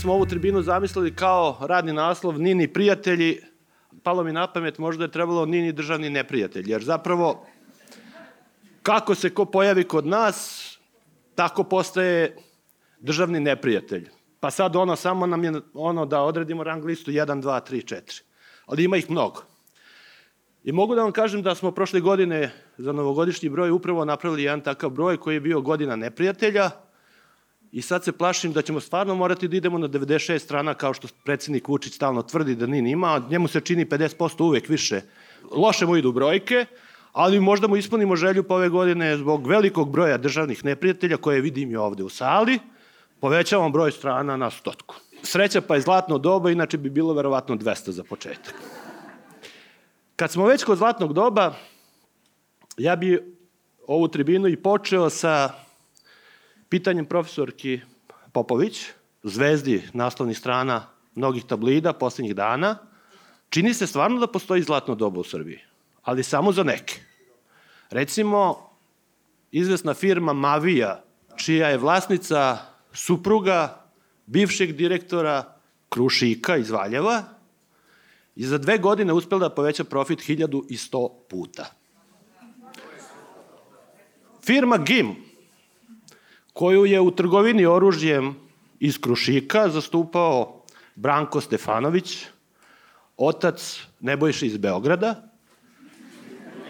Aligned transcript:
Smo 0.00 0.12
ovu 0.12 0.26
tribinu 0.26 0.62
zamislili 0.62 1.14
kao 1.14 1.56
radni 1.60 1.92
naslov 1.92 2.40
Nini 2.40 2.68
prijatelji. 2.72 3.40
Palo 4.02 4.24
mi 4.24 4.32
na 4.32 4.52
pamet, 4.52 4.78
možda 4.78 5.04
je 5.04 5.10
trebalo 5.10 5.46
Nini 5.46 5.72
državni 5.72 6.10
neprijatelj, 6.10 6.70
jer 6.70 6.82
zapravo 6.82 7.46
kako 8.82 9.14
se 9.14 9.30
ko 9.30 9.44
pojavi 9.44 9.84
kod 9.84 10.06
nas, 10.06 10.68
tako 11.34 11.64
postaje 11.64 12.36
državni 13.00 13.40
neprijatelj. 13.40 14.08
Pa 14.40 14.50
sad 14.50 14.76
ono, 14.76 14.96
samo 14.96 15.26
nam 15.26 15.44
je 15.44 15.52
ono 15.74 16.06
da 16.06 16.22
odredimo 16.22 16.64
rang 16.64 16.84
listu 16.84 17.10
1, 17.10 17.42
2, 17.42 17.60
3, 17.70 17.94
4. 17.94 18.22
Ali 18.66 18.84
ima 18.84 18.96
ih 18.96 19.10
mnogo. 19.10 19.42
I 20.64 20.72
mogu 20.72 20.94
da 20.94 21.02
vam 21.02 21.12
kažem 21.12 21.42
da 21.42 21.54
smo 21.54 21.70
prošle 21.70 22.00
godine 22.00 22.50
za 22.78 22.92
novogodišnji 22.92 23.48
broj 23.48 23.70
upravo 23.70 24.04
napravili 24.04 24.42
jedan 24.42 24.60
takav 24.60 24.90
broj 24.90 25.16
koji 25.16 25.34
je 25.34 25.40
bio 25.40 25.60
godina 25.60 25.96
neprijatelja 25.96 26.70
i 27.72 27.82
sad 27.82 28.04
se 28.04 28.12
plašim 28.12 28.52
da 28.52 28.62
ćemo 28.62 28.80
stvarno 28.80 29.14
morati 29.14 29.48
da 29.48 29.56
idemo 29.56 29.78
na 29.78 29.88
96 29.88 30.38
strana 30.38 30.74
kao 30.74 30.94
što 30.94 31.08
predsednik 31.24 31.68
Vučić 31.68 31.94
stalno 31.94 32.22
tvrdi 32.22 32.54
da 32.54 32.66
ni 32.66 32.90
ima, 32.90 33.14
a 33.14 33.22
njemu 33.30 33.48
se 33.48 33.60
čini 33.60 33.86
50% 33.86 34.42
uvek 34.42 34.68
više. 34.68 35.00
Loše 35.50 35.86
mu 35.86 35.96
idu 35.96 36.12
brojke, 36.12 36.66
ali 37.12 37.40
možda 37.40 37.68
mu 37.68 37.76
ispunimo 37.76 38.16
želju 38.16 38.42
po 38.42 38.54
ove 38.54 38.68
godine 38.68 39.16
zbog 39.16 39.46
velikog 39.46 39.90
broja 39.90 40.18
državnih 40.18 40.64
neprijatelja 40.64 41.16
koje 41.16 41.40
vidim 41.40 41.70
i 41.70 41.76
ovde 41.76 42.02
u 42.02 42.08
sali, 42.08 42.58
povećavamo 43.20 43.70
broj 43.70 43.92
strana 43.92 44.36
na 44.36 44.50
stotku. 44.50 44.94
Sreća 45.22 45.60
pa 45.60 45.74
je 45.74 45.80
zlatno 45.80 46.18
doba, 46.18 46.50
inače 46.50 46.78
bi 46.78 46.90
bilo 46.90 47.14
verovatno 47.14 47.56
200 47.56 47.90
za 47.90 48.04
početak. 48.04 48.54
Kad 50.16 50.30
smo 50.30 50.46
već 50.46 50.64
kod 50.64 50.78
zlatnog 50.78 51.12
doba, 51.12 51.54
ja 52.78 52.96
bi 52.96 53.34
ovu 53.86 54.08
tribinu 54.08 54.48
i 54.48 54.56
počeo 54.56 55.10
sa 55.10 55.50
pitanjem 56.70 57.06
profesorki 57.06 57.80
Popović, 58.32 58.84
zvezdi 59.22 59.82
naslovnih 59.92 60.38
strana 60.38 60.86
mnogih 61.14 61.44
tablida 61.44 61.92
poslednjih 61.92 62.34
dana, 62.34 62.78
čini 63.50 63.74
se 63.74 63.86
stvarno 63.86 64.20
da 64.20 64.26
postoji 64.26 64.62
zlatno 64.62 64.94
doba 64.94 65.20
u 65.20 65.24
Srbiji, 65.24 65.58
ali 66.02 66.22
samo 66.22 66.52
za 66.52 66.62
neke. 66.62 67.00
Recimo, 67.90 68.70
izvesna 69.50 69.94
firma 69.94 70.32
Mavija, 70.32 71.02
čija 71.36 71.68
je 71.68 71.78
vlasnica 71.78 72.58
supruga 72.92 73.84
bivšeg 74.26 74.72
direktora 74.72 75.56
Krušika 75.88 76.56
iz 76.56 76.70
Valjeva, 76.70 77.24
i 78.36 78.46
za 78.46 78.58
dve 78.58 78.78
godine 78.78 79.12
uspela 79.12 79.48
da 79.48 79.54
poveća 79.54 79.84
profit 79.84 80.18
1100 80.18 81.10
puta. 81.28 81.74
Firma 84.42 84.78
GIM, 84.78 85.16
koju 86.60 86.84
je 86.84 87.00
u 87.00 87.10
trgovini 87.10 87.64
oružjem 87.66 88.34
iz 88.80 88.98
Krušika 89.00 89.68
zastupao 89.68 90.62
Branko 90.94 91.40
Stefanović, 91.40 92.26
otac 93.16 93.80
Nebojše 94.00 94.46
iz 94.46 94.56
Beograda, 94.56 95.14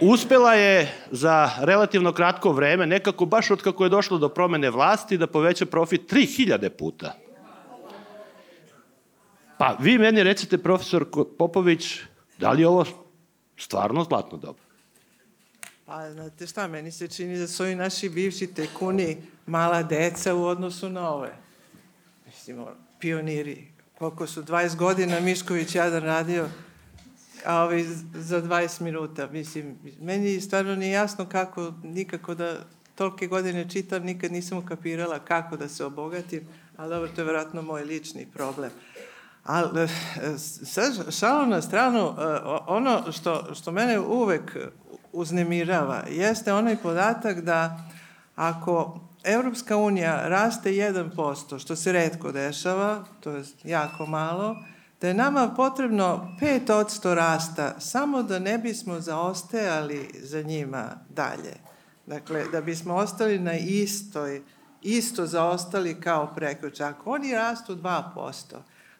uspela 0.00 0.54
je 0.54 0.94
za 1.10 1.50
relativno 1.60 2.12
kratko 2.12 2.52
vreme, 2.52 2.86
nekako 2.86 3.26
baš 3.26 3.50
od 3.50 3.62
kako 3.62 3.84
je 3.84 3.90
došlo 3.90 4.18
do 4.18 4.28
promene 4.28 4.70
vlasti, 4.70 5.18
da 5.18 5.26
poveća 5.26 5.66
profit 5.66 6.12
3000 6.12 6.68
puta. 6.68 7.16
Pa 9.58 9.76
vi 9.80 9.98
meni 9.98 10.22
recite, 10.22 10.58
profesor 10.58 11.06
Popović, 11.38 11.98
da 12.38 12.52
li 12.52 12.62
je 12.62 12.68
ovo 12.68 12.84
stvarno 13.56 14.04
zlatno 14.04 14.38
doba? 14.38 14.69
Pa, 15.90 16.10
znate 16.10 16.46
šta, 16.46 16.68
meni 16.68 16.92
se 16.92 17.08
čini 17.08 17.38
da 17.38 17.48
su 17.48 17.62
ovi 17.62 17.74
naši 17.74 18.08
bivši 18.08 18.46
tekuni 18.46 19.16
mala 19.46 19.82
deca 19.82 20.34
u 20.34 20.44
odnosu 20.44 20.88
na 20.88 21.10
ove. 21.10 21.32
Mislim, 22.26 22.64
pioniri. 23.00 23.72
Koliko 23.98 24.26
su 24.26 24.42
20 24.42 24.76
godina 24.76 25.20
Mišković 25.20 25.74
jadan 25.74 26.02
radio, 26.02 26.48
a 27.44 27.62
ovi 27.62 27.84
za 28.14 28.42
20 28.42 28.80
minuta. 28.80 29.26
Mislim, 29.32 29.78
meni 30.00 30.40
stvarno 30.40 30.76
nije 30.76 30.92
jasno 30.92 31.28
kako, 31.28 31.72
nikako 31.82 32.34
da 32.34 32.56
tolke 32.94 33.26
godine 33.26 33.70
čitam, 33.70 34.02
nikad 34.02 34.32
nisam 34.32 34.58
ukapirala 34.58 35.18
kako 35.18 35.56
da 35.56 35.68
se 35.68 35.84
obogatim, 35.84 36.48
ali 36.76 36.90
dobro, 36.90 37.10
to 37.14 37.20
je 37.20 37.24
verovatno 37.24 37.62
moj 37.62 37.84
lični 37.84 38.26
problem. 38.34 38.70
Ali, 39.44 39.88
sad, 40.64 41.14
šalo 41.18 41.46
na 41.46 41.62
stranu, 41.62 42.14
ono 42.66 43.12
što, 43.12 43.54
što 43.54 43.72
mene 43.72 44.00
uvek 44.00 44.56
uznemirava 45.12 46.04
jeste 46.08 46.52
onaj 46.52 46.76
podatak 46.76 47.40
da 47.40 47.78
ako 48.36 49.00
Evropska 49.24 49.76
unija 49.76 50.28
raste 50.28 50.70
1%, 50.70 51.58
što 51.58 51.76
se 51.76 51.92
redko 51.92 52.32
dešava, 52.32 53.04
to 53.20 53.30
je 53.30 53.44
jako 53.64 54.06
malo, 54.06 54.56
da 55.00 55.08
je 55.08 55.14
nama 55.14 55.52
potrebno 55.56 56.36
5% 56.40 57.14
rasta 57.14 57.80
samo 57.80 58.22
da 58.22 58.38
ne 58.38 58.58
bismo 58.58 59.00
zaostajali 59.00 60.10
za 60.22 60.42
njima 60.42 60.88
dalje. 61.08 61.54
Dakle, 62.06 62.44
da 62.52 62.60
bismo 62.60 62.94
ostali 62.94 63.38
na 63.38 63.54
istoj, 63.54 64.42
isto 64.82 65.26
zaostali 65.26 66.00
kao 66.00 66.34
preko. 66.34 66.70
Čak 66.70 67.06
oni 67.06 67.32
rastu 67.32 67.76
2%, 67.76 68.32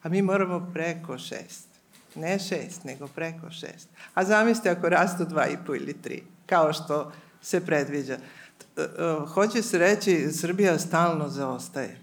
a 0.03 0.09
mi 0.09 0.23
moramo 0.23 0.71
preko 0.73 1.13
6. 1.13 1.70
Ne 2.15 2.39
6, 2.39 2.85
nego 2.85 3.09
preko 3.09 3.47
6. 3.47 3.67
A 4.15 4.25
zamislite 4.25 4.71
ako 4.71 4.89
rastu 4.89 5.25
2,5 5.25 5.77
ili 5.77 5.95
3, 6.05 6.21
kao 6.47 6.73
što 6.73 7.13
se 7.43 7.67
predviđa. 7.67 8.15
E, 8.15 8.83
e, 8.83 8.87
hoće 9.27 9.63
se 9.63 9.79
reći, 9.79 10.33
Srbija 10.33 10.79
stalno 10.79 11.29
zaostaje. 11.29 12.01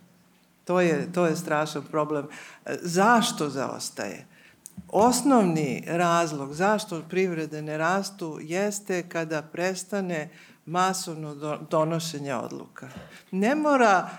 To 0.65 0.81
je, 0.81 1.11
to 1.13 1.25
je 1.25 1.35
strašan 1.35 1.83
problem. 1.91 2.27
E, 2.65 2.75
zašto 2.81 3.49
zaostaje? 3.49 4.25
Osnovni 4.89 5.83
razlog 5.87 6.53
zašto 6.53 7.01
privrede 7.09 7.61
ne 7.61 7.77
rastu 7.77 8.39
jeste 8.41 9.03
kada 9.09 9.41
prestane 9.41 10.29
masovno 10.65 11.57
donošenje 11.69 12.35
odluka. 12.35 12.89
Ne 13.31 13.55
mora 13.55 14.09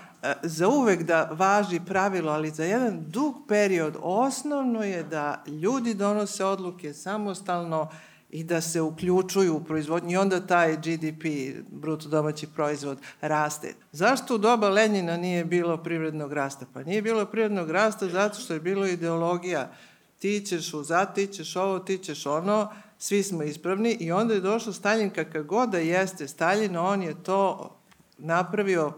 za 0.43 0.67
uvek 0.67 1.03
da 1.03 1.29
važi 1.31 1.79
pravilo, 1.85 2.31
ali 2.31 2.49
za 2.49 2.63
jedan 2.63 3.03
dug 3.07 3.35
period 3.47 3.97
osnovno 4.01 4.83
je 4.83 5.03
da 5.03 5.43
ljudi 5.47 5.93
donose 5.93 6.45
odluke 6.45 6.93
samostalno 6.93 7.89
i 8.29 8.43
da 8.43 8.61
se 8.61 8.81
uključuju 8.81 9.55
u 9.55 9.63
proizvodnju 9.63 10.11
i 10.11 10.17
onda 10.17 10.47
taj 10.47 10.75
GDP, 10.75 11.23
bruto 11.71 12.09
domaći 12.09 12.47
proizvod, 12.47 12.97
raste. 13.21 13.73
Zašto 13.91 14.35
u 14.35 14.37
doba 14.37 14.69
Lenjina 14.69 15.17
nije 15.17 15.45
bilo 15.45 15.77
privrednog 15.77 16.33
rasta? 16.33 16.65
Pa 16.73 16.83
nije 16.83 17.01
bilo 17.01 17.25
privrednog 17.25 17.71
rasta 17.71 18.07
zato 18.07 18.39
što 18.39 18.53
je 18.53 18.59
bilo 18.59 18.87
ideologija 18.87 19.71
ti 20.19 20.45
ćeš 20.45 20.71
za, 20.71 21.05
ti 21.05 21.27
ćeš 21.27 21.55
ovo, 21.55 21.79
ti 21.79 21.97
ćeš 21.97 22.25
ono, 22.25 22.69
svi 22.97 23.23
smo 23.23 23.43
ispravni 23.43 23.97
i 23.99 24.11
onda 24.11 24.33
je 24.33 24.39
došao 24.39 24.73
Stalin 24.73 25.09
kakav 25.09 25.43
god 25.43 25.69
da 25.69 25.77
jeste 25.77 26.27
Stalin, 26.27 26.77
on 26.77 27.03
je 27.03 27.23
to 27.23 27.71
napravio 28.17 28.93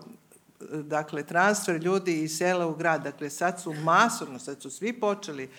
dakle, 0.83 1.23
transfer 1.23 1.81
ljudi 1.83 2.21
iz 2.21 2.37
sela 2.37 2.67
u 2.67 2.75
grad. 2.75 3.03
Dakle, 3.03 3.29
sad 3.29 3.61
su 3.61 3.73
masovno, 3.73 4.39
sad 4.39 4.61
su 4.61 4.71
svi 4.71 4.99
počeli 4.99 5.49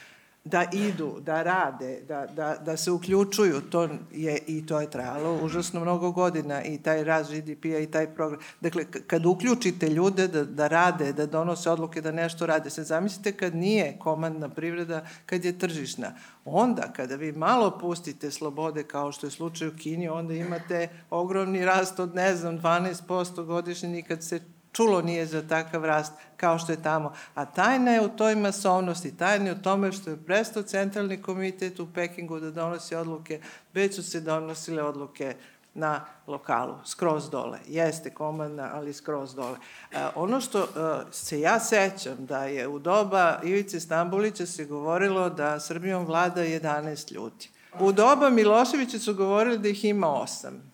da 0.44 0.64
idu, 0.72 1.20
da 1.20 1.42
rade, 1.42 2.00
da, 2.08 2.26
da, 2.26 2.56
da 2.64 2.76
se 2.76 2.90
uključuju, 2.90 3.60
to 3.60 3.88
je, 4.12 4.38
i 4.46 4.66
to 4.66 4.80
je 4.80 4.90
trajalo 4.90 5.44
užasno 5.44 5.80
mnogo 5.80 6.10
godina 6.10 6.62
i 6.64 6.78
taj 6.78 7.04
raz 7.04 7.30
GDP-a 7.30 7.78
i 7.78 7.86
taj 7.86 8.14
program. 8.14 8.40
Dakle, 8.60 8.84
kad 8.84 9.26
uključite 9.26 9.88
ljude 9.88 10.28
da, 10.28 10.44
da 10.44 10.68
rade, 10.68 11.12
da 11.12 11.26
donose 11.26 11.70
odluke, 11.70 12.00
da 12.00 12.12
nešto 12.12 12.46
rade, 12.46 12.70
se 12.70 12.82
zamislite 12.82 13.32
kad 13.32 13.54
nije 13.54 13.96
komandna 13.98 14.48
privreda, 14.48 15.06
kad 15.26 15.44
je 15.44 15.58
tržišna. 15.58 16.12
Onda, 16.44 16.92
kada 16.96 17.16
vi 17.16 17.32
malo 17.32 17.78
pustite 17.80 18.30
slobode, 18.30 18.82
kao 18.82 19.12
što 19.12 19.26
je 19.26 19.30
slučaj 19.30 19.68
u 19.68 19.76
Kini, 19.76 20.08
onda 20.08 20.34
imate 20.34 20.88
ogromni 21.10 21.64
rast 21.64 22.00
od, 22.00 22.14
ne 22.14 22.36
znam, 22.36 22.58
12% 22.58 23.44
godišnje, 23.44 23.88
nikad 23.88 24.24
se 24.24 24.40
čulo 24.72 25.02
nije 25.02 25.26
za 25.26 25.42
takav 25.48 25.84
rast 25.84 26.12
kao 26.36 26.58
što 26.58 26.72
je 26.72 26.82
tamo. 26.82 27.12
A 27.34 27.44
tajna 27.44 27.90
je 27.90 28.00
u 28.00 28.08
toj 28.08 28.36
masovnosti, 28.36 29.16
tajna 29.16 29.46
je 29.46 29.52
u 29.52 29.62
tome 29.62 29.92
što 29.92 30.10
je 30.10 30.24
prestao 30.24 30.62
centralni 30.62 31.22
komitet 31.22 31.80
u 31.80 31.92
Pekingu 31.94 32.40
da 32.40 32.50
donosi 32.50 32.94
odluke, 32.94 33.40
već 33.74 33.94
su 33.94 34.02
se 34.02 34.20
donosile 34.20 34.82
odluke 34.82 35.36
na 35.74 36.04
lokalu, 36.26 36.74
skroz 36.84 37.30
dole. 37.30 37.58
Jeste 37.66 38.10
komandna, 38.10 38.70
ali 38.72 38.92
skroz 38.92 39.34
dole. 39.34 39.56
E, 39.92 39.96
ono 40.14 40.40
što 40.40 40.62
e, 40.62 40.66
se 41.10 41.40
ja 41.40 41.60
sećam 41.60 42.16
da 42.18 42.44
je 42.44 42.68
u 42.68 42.78
doba 42.78 43.40
Ivice 43.42 43.80
Stambulića 43.80 44.46
se 44.46 44.64
govorilo 44.64 45.30
da 45.30 45.60
Srbijom 45.60 46.04
vlada 46.04 46.40
11 46.40 47.12
ljudi. 47.12 47.48
U 47.80 47.92
doba 47.92 48.30
Miloševića 48.30 48.98
su 48.98 49.14
govorili 49.14 49.58
da 49.58 49.68
ih 49.68 49.84
ima 49.84 50.08
osam. 50.08 50.71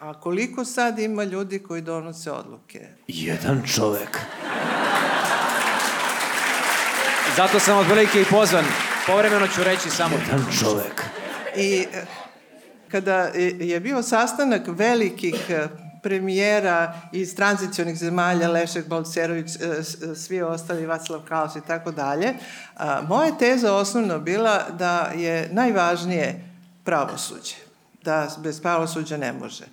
A 0.00 0.20
koliko 0.20 0.64
sad 0.64 0.98
ima 0.98 1.24
ljudi 1.24 1.58
koji 1.58 1.82
donose 1.82 2.32
odluke? 2.32 2.88
Jedan 3.08 3.62
čovek. 3.74 4.18
Zato 7.36 7.60
sam 7.60 7.78
od 7.78 7.86
velike 7.86 8.20
i 8.20 8.24
pozvan. 8.30 8.64
Povremeno 9.06 9.48
ću 9.48 9.64
reći 9.64 9.90
samo... 9.90 10.16
Jedan 10.16 10.46
čovek. 10.60 11.04
I 11.56 11.86
eh, 11.92 12.04
kada 12.88 13.16
je 13.60 13.80
bio 13.80 14.02
sastanak 14.02 14.62
velikih 14.66 15.46
eh, 15.48 15.68
premijera 16.02 17.00
iz 17.12 17.36
tranzicionih 17.36 17.96
zemalja, 17.96 18.48
Lešek 18.48 18.88
Balcerović, 18.88 19.56
e, 19.56 19.84
svi 20.14 20.42
ostali, 20.42 20.86
Vaclav 20.86 21.20
Klaus 21.28 21.56
i 21.56 21.60
tako 21.66 21.90
dalje. 21.90 22.34
Moja 23.08 23.38
teza 23.38 23.74
osnovno 23.74 24.18
bila 24.18 24.66
da 24.78 25.12
je 25.16 25.48
najvažnije 25.52 26.44
pravosuđe, 26.84 27.54
da 28.02 28.28
bez 28.38 28.60
pravosuđa 28.60 29.16
ne 29.16 29.32
može. 29.32 29.64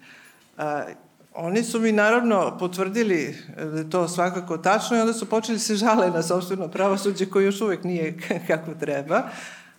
Oni 1.34 1.64
su 1.64 1.80
mi 1.80 1.92
naravno 1.92 2.58
potvrdili 2.60 3.38
da 3.56 3.78
je 3.78 3.90
to 3.90 4.08
svakako 4.08 4.58
tačno 4.58 4.98
i 4.98 5.00
onda 5.00 5.14
su 5.14 5.30
počeli 5.30 5.60
se 5.60 5.76
žale 5.76 6.12
na 6.12 6.24
sobstveno 6.24 6.68
pravosuđe 6.68 7.26
koje 7.26 7.46
još 7.46 7.62
uvek 7.62 7.84
nije 7.84 8.18
kako 8.48 8.74
treba 8.80 9.24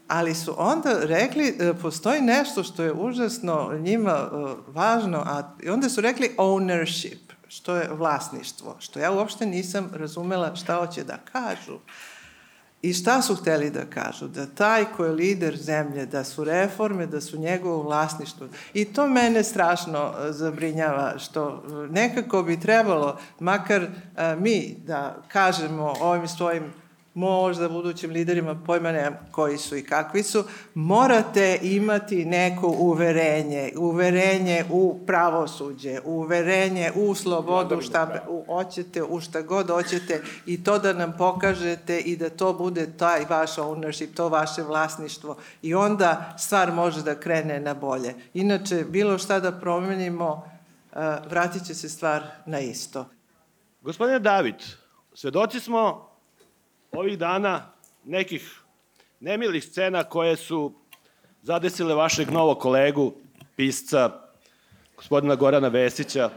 ali 0.08 0.34
su 0.34 0.54
onda 0.58 0.98
rekli, 1.02 1.56
e, 1.60 1.74
postoji 1.82 2.20
nešto 2.20 2.62
što 2.64 2.82
je 2.82 2.92
užasno 2.92 3.78
njima 3.80 4.10
e, 4.10 4.28
važno, 4.66 5.18
a 5.18 5.52
onda 5.72 5.88
su 5.88 6.00
rekli 6.00 6.34
ownership, 6.36 7.18
što 7.48 7.76
je 7.76 7.90
vlasništvo, 7.92 8.76
što 8.78 8.98
ja 8.98 9.12
uopšte 9.12 9.46
nisam 9.46 9.90
razumela 9.94 10.56
šta 10.56 10.74
hoće 10.74 11.04
da 11.04 11.18
kažu. 11.32 11.78
I 12.82 12.92
šta 12.92 13.22
su 13.22 13.34
hteli 13.36 13.70
da 13.70 13.84
kažu? 13.84 14.28
Da 14.28 14.46
taj 14.46 14.84
ko 14.96 15.04
je 15.04 15.12
lider 15.12 15.56
zemlje, 15.56 16.06
da 16.06 16.24
su 16.24 16.44
reforme, 16.44 17.06
da 17.06 17.20
su 17.20 17.38
njegovo 17.38 17.82
vlasništvo. 17.82 18.46
I 18.74 18.84
to 18.84 19.06
mene 19.06 19.44
strašno 19.44 19.98
e, 19.98 20.32
zabrinjava, 20.32 21.18
što 21.18 21.62
nekako 21.90 22.42
bi 22.42 22.60
trebalo, 22.60 23.18
makar 23.40 23.86
mi, 24.38 24.76
da 24.86 25.16
kažemo 25.28 25.94
ovim 26.00 26.28
svojim 26.28 26.72
možda 27.18 27.68
budućim 27.68 28.10
liderima, 28.10 28.60
pojma 28.66 28.92
nemam 28.92 29.18
koji 29.30 29.58
su 29.58 29.76
i 29.76 29.82
kakvi 29.82 30.22
su, 30.22 30.44
morate 30.74 31.58
imati 31.62 32.24
neko 32.24 32.68
uverenje, 32.68 33.72
uverenje 33.76 34.64
u 34.70 35.00
pravosuđe, 35.06 36.00
uverenje 36.04 36.92
u 36.94 37.14
slobodu, 37.14 37.80
šta 37.80 38.24
u, 38.28 38.44
hoćete, 38.46 39.02
u 39.02 39.20
šta 39.20 39.42
god 39.42 39.70
hoćete 39.70 40.22
i 40.46 40.64
to 40.64 40.78
da 40.78 40.92
nam 40.92 41.14
pokažete 41.18 41.98
i 41.98 42.16
da 42.16 42.30
to 42.30 42.52
bude 42.52 42.86
taj 42.96 43.24
vaš 43.28 43.56
ownership, 43.56 44.14
to 44.14 44.28
vaše 44.28 44.62
vlasništvo 44.62 45.36
i 45.62 45.74
onda 45.74 46.34
stvar 46.38 46.72
može 46.72 47.02
da 47.02 47.20
krene 47.20 47.60
na 47.60 47.74
bolje. 47.74 48.14
Inače, 48.34 48.84
bilo 48.88 49.18
šta 49.18 49.40
da 49.40 49.52
promenimo, 49.52 50.50
vratit 51.30 51.66
će 51.66 51.74
se 51.74 51.88
stvar 51.88 52.22
na 52.46 52.60
isto. 52.60 53.06
Gospodine 53.80 54.18
David, 54.18 54.56
svedoci 55.14 55.60
smo 55.60 56.07
ovih 56.92 57.18
dana 57.18 57.72
nekih 58.04 58.60
nemilih 59.20 59.64
scena 59.64 60.04
koje 60.04 60.36
su 60.36 60.74
zadesile 61.42 61.94
vašeg 61.94 62.30
novog 62.30 62.58
kolegu, 62.58 63.14
pisca, 63.56 64.10
gospodina 64.96 65.34
Gorana 65.34 65.68
Vesića. 65.68 66.30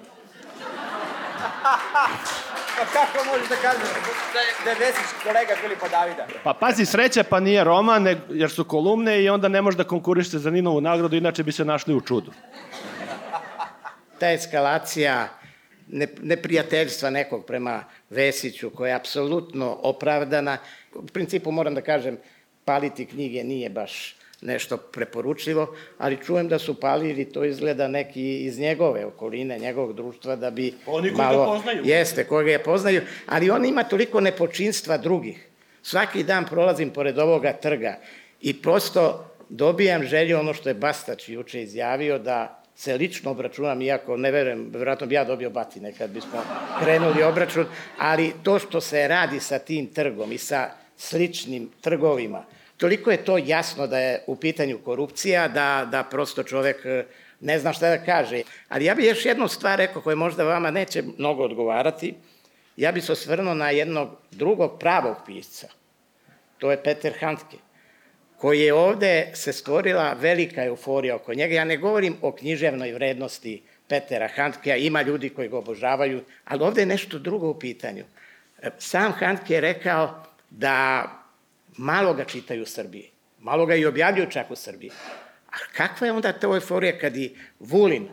Pa 2.77 2.85
kako 2.93 3.25
možeš 3.25 3.49
da 3.49 3.55
kažeš 3.55 3.89
da 4.33 4.39
je, 4.39 4.53
da 4.65 4.69
je 4.69 4.75
Vesić 4.79 5.05
kolega 5.23 5.55
Filipa 5.61 5.87
Davida? 5.87 6.27
Pa 6.43 6.53
pazi, 6.53 6.85
sreća 6.85 7.23
pa 7.23 7.39
nije 7.39 7.63
roman, 7.63 8.07
jer 8.29 8.51
su 8.51 8.63
kolumne 8.63 9.23
i 9.23 9.29
onda 9.29 9.47
ne 9.47 9.61
može 9.61 9.77
da 9.77 9.83
konkurište 9.83 10.39
za 10.39 10.49
Ninovu 10.49 10.81
nagradu, 10.81 11.15
inače 11.15 11.43
bi 11.43 11.51
se 11.51 11.65
našli 11.65 11.95
u 11.95 12.01
čudu. 12.01 12.31
Ta 14.19 14.31
eskalacija 14.31 15.27
neprijateljstva 16.21 17.09
nekog 17.09 17.45
prema 17.45 17.83
Vesiću, 18.09 18.69
koja 18.69 18.89
je 18.89 18.95
apsolutno 18.95 19.79
opravdana. 19.83 20.57
U 20.95 21.05
principu 21.05 21.51
moram 21.51 21.75
da 21.75 21.81
kažem, 21.81 22.17
paliti 22.65 23.05
knjige 23.05 23.43
nije 23.43 23.69
baš 23.69 24.15
nešto 24.41 24.77
preporučivo, 24.77 25.75
ali 25.97 26.23
čujem 26.25 26.47
da 26.47 26.59
su 26.59 26.79
palili, 26.79 27.25
to 27.25 27.45
izgleda 27.45 27.87
neki 27.87 28.45
iz 28.45 28.59
njegove 28.59 29.05
okoline, 29.05 29.59
njegovog 29.59 29.95
društva, 29.95 30.35
da 30.35 30.49
bi 30.51 30.73
Oni 30.85 31.11
malo... 31.11 31.45
ga 31.45 31.51
poznaju. 31.51 31.81
Jeste, 31.85 32.23
koji 32.23 32.45
ga 32.45 32.51
je 32.51 32.63
poznaju, 32.63 33.01
ali 33.27 33.49
on 33.49 33.65
ima 33.65 33.83
toliko 33.83 34.21
nepočinstva 34.21 34.97
drugih. 34.97 35.47
Svaki 35.83 36.23
dan 36.23 36.45
prolazim 36.45 36.89
pored 36.89 37.19
ovoga 37.19 37.53
trga 37.53 37.95
i 38.41 38.61
prosto 38.61 39.31
dobijam 39.49 40.03
želju 40.03 40.39
ono 40.39 40.53
što 40.53 40.69
je 40.69 40.73
Bastać 40.73 41.29
juče 41.29 41.61
izjavio, 41.61 42.19
da 42.19 42.60
se 42.81 42.97
lično 42.97 43.31
obračunam, 43.31 43.81
iako 43.81 44.17
ne 44.17 44.31
verujem, 44.31 44.69
verovatno 44.73 45.07
bi 45.07 45.15
ja 45.15 45.23
dobio 45.23 45.49
batine 45.49 45.93
kad 45.93 46.09
bismo 46.09 46.41
krenuli 46.81 47.23
obračun, 47.23 47.65
ali 47.97 48.33
to 48.43 48.59
što 48.59 48.81
se 48.81 49.07
radi 49.07 49.39
sa 49.39 49.59
tim 49.59 49.87
trgom 49.87 50.31
i 50.31 50.37
sa 50.37 50.69
sličnim 50.97 51.69
trgovima, 51.81 52.43
toliko 52.77 53.11
je 53.11 53.25
to 53.25 53.37
jasno 53.37 53.87
da 53.87 53.99
je 53.99 54.23
u 54.27 54.35
pitanju 54.35 54.79
korupcija, 54.85 55.47
da, 55.47 55.87
da 55.91 56.03
prosto 56.03 56.43
čovek 56.43 56.85
e, 56.85 57.05
ne 57.39 57.59
zna 57.59 57.73
šta 57.73 57.89
da 57.89 58.05
kaže. 58.05 58.41
Ali 58.69 58.85
ja 58.85 58.95
bih 58.95 59.05
još 59.05 59.25
jednu 59.25 59.47
stvar 59.47 59.77
rekao 59.77 60.01
koja 60.01 60.15
možda 60.15 60.43
vama 60.43 60.71
neće 60.71 61.03
mnogo 61.17 61.43
odgovarati. 61.43 62.15
Ja 62.77 62.91
bih 62.91 63.03
se 63.03 63.11
osvrnuo 63.11 63.53
na 63.53 63.69
jednog 63.69 64.09
drugog 64.31 64.79
pravog 64.79 65.15
pisca. 65.25 65.67
To 66.57 66.71
je 66.71 66.83
Peter 66.83 67.13
Handke 67.19 67.57
koji 68.41 68.59
je 68.59 68.73
ovde 68.73 69.31
se 69.33 69.53
stvorila 69.53 70.13
velika 70.13 70.63
euforija 70.63 71.15
oko 71.15 71.33
njega. 71.33 71.55
Ja 71.55 71.65
ne 71.65 71.77
govorim 71.77 72.15
o 72.21 72.31
književnoj 72.31 72.91
vrednosti 72.91 73.61
Petera 73.87 74.29
Handkeja, 74.35 74.75
ima 74.75 75.01
ljudi 75.01 75.29
koji 75.29 75.49
ga 75.49 75.57
obožavaju, 75.57 76.23
ali 76.45 76.63
ovde 76.63 76.81
je 76.81 76.85
nešto 76.85 77.19
drugo 77.19 77.49
u 77.49 77.59
pitanju. 77.59 78.03
Sam 78.77 79.11
Handke 79.11 79.53
je 79.53 79.61
rekao 79.61 80.23
da 80.49 81.05
malo 81.77 82.13
ga 82.13 82.25
čitaju 82.25 82.63
u 82.63 82.65
Srbiji, 82.65 83.09
malo 83.39 83.65
ga 83.65 83.75
i 83.75 83.85
objavljuju 83.85 84.29
čak 84.29 84.51
u 84.51 84.55
Srbiji. 84.55 84.91
A 85.47 85.57
kakva 85.77 86.07
je 86.07 86.13
onda 86.13 86.33
ta 86.33 86.47
euforija 86.47 86.97
kad 86.99 87.17
i 87.17 87.35
Vulin, 87.59 88.07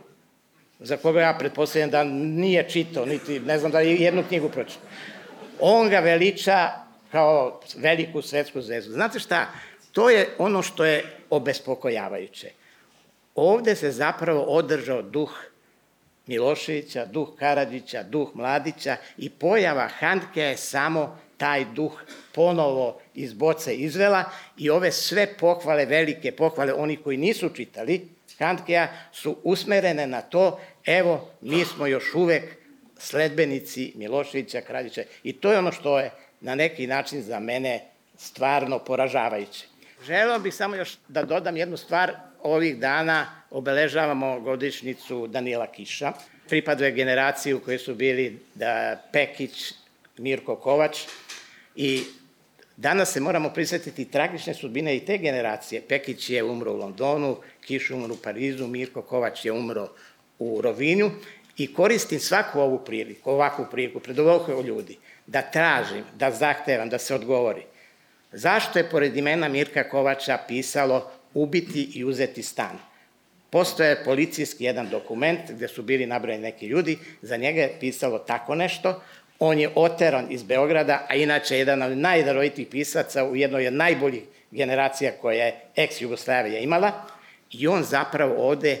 za 0.79 0.97
koga 0.97 1.21
ja 1.21 1.33
pretpostavljam 1.39 1.89
da 1.89 2.03
nije 2.03 2.69
čitao, 2.69 3.05
niti 3.05 3.39
ne 3.39 3.59
znam 3.59 3.71
da 3.71 3.79
je 3.79 3.95
jednu 3.95 4.23
knjigu 4.27 4.49
pročitao, 4.49 4.89
on 5.59 5.89
ga 5.89 5.99
veliča 5.99 6.69
kao 7.11 7.61
veliku 7.77 8.21
svetsku 8.21 8.61
zvezdu. 8.61 8.93
Znate 8.93 9.19
šta, 9.19 9.47
To 9.99 10.09
je 10.09 10.29
ono 10.37 10.61
što 10.63 10.85
je 10.85 11.03
obespokojavajuće. 11.29 12.51
Ovde 13.35 13.75
se 13.75 13.91
zapravo 13.91 14.41
održao 14.41 15.01
duh 15.01 15.31
Miloševića, 16.27 17.05
duh 17.05 17.29
Karadžića, 17.39 18.03
duh 18.03 18.29
Mladića 18.33 18.95
i 19.17 19.29
pojava 19.29 19.87
Handke 19.87 20.41
je 20.41 20.57
samo 20.57 21.19
taj 21.37 21.65
duh 21.75 21.91
ponovo 22.35 23.01
iz 23.13 23.33
boce 23.33 23.75
izvela 23.75 24.23
i 24.57 24.69
ove 24.69 24.91
sve 24.91 25.27
pohvale, 25.39 25.85
velike 25.85 26.31
pohvale, 26.31 26.73
oni 26.73 26.97
koji 26.97 27.17
nisu 27.17 27.49
čitali 27.49 28.07
Handkeja, 28.37 28.87
su 29.11 29.35
usmerene 29.43 30.07
na 30.07 30.21
to, 30.21 30.59
evo, 30.85 31.29
mi 31.41 31.65
smo 31.65 31.87
još 31.87 32.15
uvek 32.15 32.43
sledbenici 32.97 33.93
Miloševića, 33.95 34.61
Karadžića 34.61 35.03
i 35.23 35.33
to 35.33 35.51
je 35.51 35.59
ono 35.59 35.71
što 35.71 35.99
je 35.99 36.11
na 36.41 36.55
neki 36.55 36.87
način 36.87 37.21
za 37.21 37.39
mene 37.39 37.81
stvarno 38.17 38.79
poražavajuće. 38.79 39.68
Želeo 40.05 40.39
bih 40.39 40.53
samo 40.53 40.75
još 40.75 40.97
da 41.07 41.23
dodam 41.23 41.57
jednu 41.57 41.77
stvar. 41.77 42.11
Ovih 42.43 42.77
dana 42.77 43.25
obeležavamo 43.51 44.39
godišnicu 44.39 45.27
Danila 45.27 45.67
Kiša. 45.67 46.13
Pripaduje 46.49 46.91
generaciji 46.91 47.53
u 47.53 47.59
kojoj 47.59 47.79
su 47.79 47.95
bili 47.95 48.39
da, 48.55 49.01
Pekić, 49.11 49.73
Mirko 50.17 50.55
Kovač 50.55 50.97
i 51.75 52.03
danas 52.77 53.13
se 53.13 53.19
moramo 53.19 53.49
prisjetiti 53.49 54.05
tragične 54.05 54.53
sudbine 54.53 54.95
i 54.95 55.05
te 55.05 55.17
generacije. 55.17 55.81
Pekić 55.81 56.29
je 56.29 56.43
umro 56.43 56.73
u 56.73 56.77
Londonu, 56.77 57.37
Kiš 57.65 57.91
umro 57.91 58.13
u 58.13 58.17
Parizu, 58.17 58.67
Mirko 58.67 59.01
Kovač 59.01 59.45
je 59.45 59.51
umro 59.51 59.89
u 60.39 60.61
Rovinju 60.61 61.11
i 61.57 61.73
koristim 61.73 62.19
svaku 62.19 62.59
ovu 62.59 62.85
priliku, 62.85 63.31
ovakvu 63.31 63.65
priliku 63.71 63.99
pred 63.99 64.19
ovoliko 64.19 64.61
ljudi, 64.61 64.97
da 65.27 65.41
tražim, 65.41 66.03
da 66.15 66.31
zahtevam, 66.31 66.89
da 66.89 66.97
se 66.97 67.15
odgovori– 67.15 67.63
Zašto 68.31 68.79
je 68.79 68.89
pored 68.89 69.17
imena 69.17 69.47
Mirka 69.47 69.89
Kovača 69.89 70.37
pisalo 70.47 71.11
ubiti 71.33 71.91
i 71.95 72.03
uzeti 72.05 72.43
stan? 72.43 72.79
Postoje 73.49 74.03
policijski 74.05 74.63
jedan 74.63 74.89
dokument 74.89 75.39
gde 75.49 75.67
su 75.67 75.83
bili 75.83 76.05
nabrojeni 76.05 76.43
neki 76.43 76.67
ljudi, 76.67 76.97
za 77.21 77.37
njega 77.37 77.61
je 77.61 77.77
pisalo 77.79 78.19
tako 78.19 78.55
nešto, 78.55 79.01
on 79.39 79.59
je 79.59 79.69
oteran 79.75 80.27
iz 80.29 80.43
Beograda, 80.43 81.05
a 81.09 81.15
inače 81.15 81.57
jedan 81.57 81.81
od 81.81 81.97
najdarovitih 81.97 82.67
pisaca 82.67 83.25
u 83.25 83.35
jednoj 83.35 83.67
od 83.67 83.73
najboljih 83.73 84.23
generacija 84.51 85.11
koje 85.21 85.37
je 85.37 85.59
ex-Jugoslavija 85.75 86.59
imala, 86.63 86.91
i 87.51 87.67
on 87.67 87.83
zapravo 87.83 88.47
ovde 88.47 88.77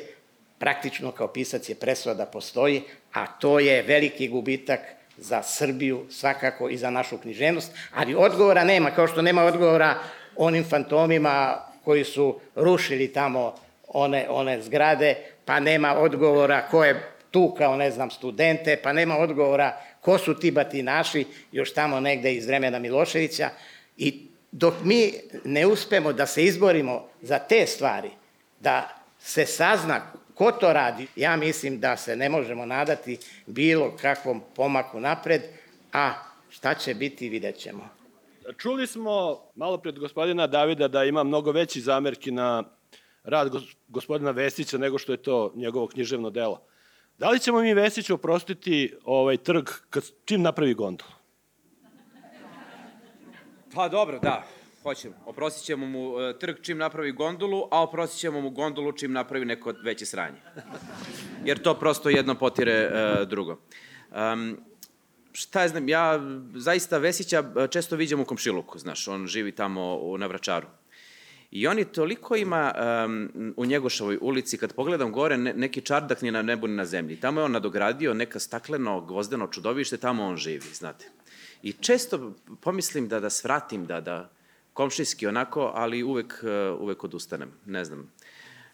praktično 0.57 1.11
kao 1.11 1.27
pisac 1.27 1.69
je 1.69 1.75
presuo 1.75 2.13
da 2.13 2.25
postoji, 2.25 2.81
a 3.13 3.27
to 3.27 3.59
je 3.59 3.81
veliki 3.81 4.27
gubitak 4.27 4.79
za 5.19 5.43
Srbiju, 5.43 6.05
svakako 6.09 6.69
i 6.69 6.77
za 6.77 6.89
našu 6.89 7.17
književnost, 7.17 7.71
ali 7.93 8.15
odgovora 8.15 8.63
nema, 8.63 8.91
kao 8.91 9.07
što 9.07 9.21
nema 9.21 9.43
odgovora 9.43 9.95
onim 10.35 10.63
fantomima 10.63 11.57
koji 11.83 12.03
su 12.03 12.39
rušili 12.55 13.13
tamo 13.13 13.55
one, 13.87 14.25
one 14.29 14.61
zgrade, 14.61 15.15
pa 15.45 15.59
nema 15.59 15.95
odgovora 15.95 16.67
ko 16.71 16.83
je 16.83 17.11
tu 17.31 17.55
kao, 17.57 17.75
ne 17.75 17.91
znam, 17.91 18.11
studente, 18.11 18.79
pa 18.83 18.93
nema 18.93 19.17
odgovora 19.17 19.77
ko 20.01 20.17
su 20.17 20.39
ti 20.39 20.51
batinaši 20.51 21.25
još 21.51 21.73
tamo 21.73 21.99
negde 21.99 22.33
iz 22.33 22.47
vremena 22.47 22.79
Miloševića. 22.79 23.49
I 23.97 24.27
dok 24.51 24.73
mi 24.83 25.13
ne 25.43 25.65
uspemo 25.65 26.13
da 26.13 26.25
se 26.25 26.43
izborimo 26.43 27.07
za 27.21 27.39
te 27.39 27.67
stvari, 27.67 28.09
da 28.59 28.89
se 29.19 29.45
sazna 29.45 30.01
Ko 30.39 30.51
to 30.51 30.73
radi? 30.73 31.07
Ja 31.15 31.35
mislim 31.35 31.79
da 31.79 31.97
se 31.97 32.15
ne 32.15 32.29
možemo 32.29 32.65
nadati 32.65 33.17
bilo 33.45 33.97
kakvom 34.01 34.41
pomaku 34.55 34.99
napred, 34.99 35.41
a 35.93 36.13
šta 36.49 36.73
će 36.73 36.93
biti 36.93 37.29
vidjet 37.29 37.57
ćemo. 37.57 37.89
Čuli 38.57 38.87
smo 38.87 39.39
malo 39.55 39.77
pred 39.77 39.99
gospodina 39.99 40.47
Davida 40.47 40.87
da 40.87 41.03
ima 41.03 41.23
mnogo 41.23 41.51
veći 41.51 41.81
zamerki 41.81 42.31
na 42.31 42.63
rad 43.23 43.51
gospodina 43.87 44.31
Vesića 44.31 44.77
nego 44.77 44.97
što 44.97 45.11
je 45.11 45.17
to 45.17 45.51
njegovo 45.55 45.87
književno 45.87 46.29
delo. 46.29 46.61
Da 47.17 47.29
li 47.29 47.39
ćemo 47.39 47.59
mi 47.59 47.73
Vesiću 47.73 48.13
oprostiti 48.13 48.93
ovaj 49.05 49.37
trg 49.37 49.69
kad, 49.89 50.03
čim 50.25 50.41
napravi 50.41 50.73
gondolu? 50.73 51.11
Pa 53.75 53.87
dobro, 53.87 54.19
da, 54.19 54.43
hoćemo. 54.83 55.15
Oprostit 55.25 55.65
ćemo 55.65 55.85
mu 55.85 56.09
uh, 56.09 56.19
trg 56.39 56.55
čim 56.61 56.77
napravi 56.77 57.11
gondolu, 57.11 57.67
a 57.71 57.83
oprostit 57.83 58.19
ćemo 58.19 58.41
mu 58.41 58.49
gondolu 58.49 58.91
čim 58.91 59.11
napravi 59.11 59.45
neko 59.45 59.73
veće 59.83 60.05
sranje. 60.05 60.37
Jer 61.45 61.61
to 61.61 61.73
prosto 61.73 62.09
jedno 62.09 62.35
potire 62.35 62.91
uh, 62.91 63.27
drugo. 63.27 63.57
Um, 64.33 64.57
šta 65.33 65.61
je 65.61 65.69
znam, 65.69 65.89
ja 65.89 66.19
zaista 66.55 66.97
Vesića 66.97 67.43
često 67.71 67.95
viđam 67.95 68.19
u 68.19 68.25
komšiluku, 68.25 68.79
znaš, 68.79 69.07
on 69.07 69.27
živi 69.27 69.51
tamo 69.51 70.15
na 70.17 70.27
Vračaru. 70.27 70.67
I 71.51 71.67
on 71.67 71.83
toliko 71.83 72.35
ima 72.35 72.73
um, 73.05 73.53
u 73.57 73.65
Njegošovoj 73.65 74.17
ulici, 74.21 74.57
kad 74.57 74.73
pogledam 74.73 75.11
gore, 75.11 75.37
ne, 75.37 75.53
neki 75.53 75.81
čardak 75.81 76.21
ni 76.21 76.31
na 76.31 76.41
nebu 76.41 76.67
ni 76.67 76.75
na 76.75 76.85
zemlji. 76.85 77.15
Tamo 77.15 77.41
je 77.41 77.45
on 77.45 77.51
nadogradio 77.51 78.13
neka 78.13 78.39
stakleno, 78.39 79.01
gvozdeno 79.01 79.47
čudovište, 79.47 79.97
tamo 79.97 80.25
on 80.25 80.37
živi, 80.37 80.73
znate. 80.73 81.09
I 81.63 81.71
često 81.73 82.33
pomislim 82.61 83.07
da 83.07 83.19
da 83.19 83.29
svratim, 83.29 83.85
da, 83.85 84.01
da 84.01 84.29
komšijski 84.79 85.27
onako, 85.27 85.71
ali 85.75 86.03
uvek, 86.03 86.33
uh, 86.43 86.81
uvek 86.81 87.03
odustanem, 87.03 87.51
ne 87.65 87.85
znam. 87.85 88.11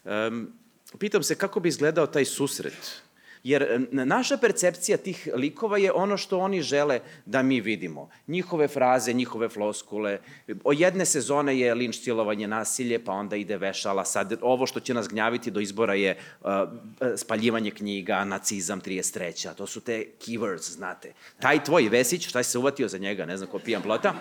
Um, 0.04 0.52
pitam 0.98 1.22
se 1.22 1.34
kako 1.34 1.60
bi 1.60 1.68
izgledao 1.68 2.06
taj 2.06 2.24
susret 2.24 3.02
Jer 3.46 3.86
naša 3.90 4.36
percepcija 4.36 4.96
tih 4.96 5.28
likova 5.34 5.78
je 5.78 5.92
ono 5.92 6.16
što 6.16 6.38
oni 6.38 6.62
žele 6.62 7.00
da 7.26 7.42
mi 7.42 7.60
vidimo. 7.60 8.08
Njihove 8.26 8.68
fraze, 8.68 9.12
njihove 9.12 9.48
floskule. 9.48 10.18
O 10.64 10.72
jedne 10.72 11.04
sezone 11.06 11.58
je 11.58 11.74
linč, 11.74 11.96
silovanje, 11.96 12.48
nasilje, 12.48 12.98
pa 13.04 13.12
onda 13.12 13.36
ide 13.36 13.56
vešala. 13.56 14.04
Sad, 14.04 14.34
ovo 14.42 14.66
što 14.66 14.80
će 14.80 14.94
nas 14.94 15.08
gnjaviti 15.08 15.50
do 15.50 15.60
izbora 15.60 15.94
je 15.94 16.16
uh, 16.40 16.50
spaljivanje 17.16 17.70
knjiga, 17.70 18.24
nacizam 18.24 18.80
33. 18.80 19.54
To 19.54 19.66
su 19.66 19.80
te 19.80 20.04
keywords, 20.26 20.70
znate. 20.70 21.12
Taj 21.40 21.64
tvoj 21.64 21.88
Vesić, 21.88 22.28
šta 22.28 22.42
se 22.42 22.58
uvatio 22.58 22.88
za 22.88 22.98
njega, 22.98 23.26
ne 23.26 23.36
znam 23.36 23.50
ko 23.50 23.58
pijan 23.58 23.82
plota, 23.82 24.14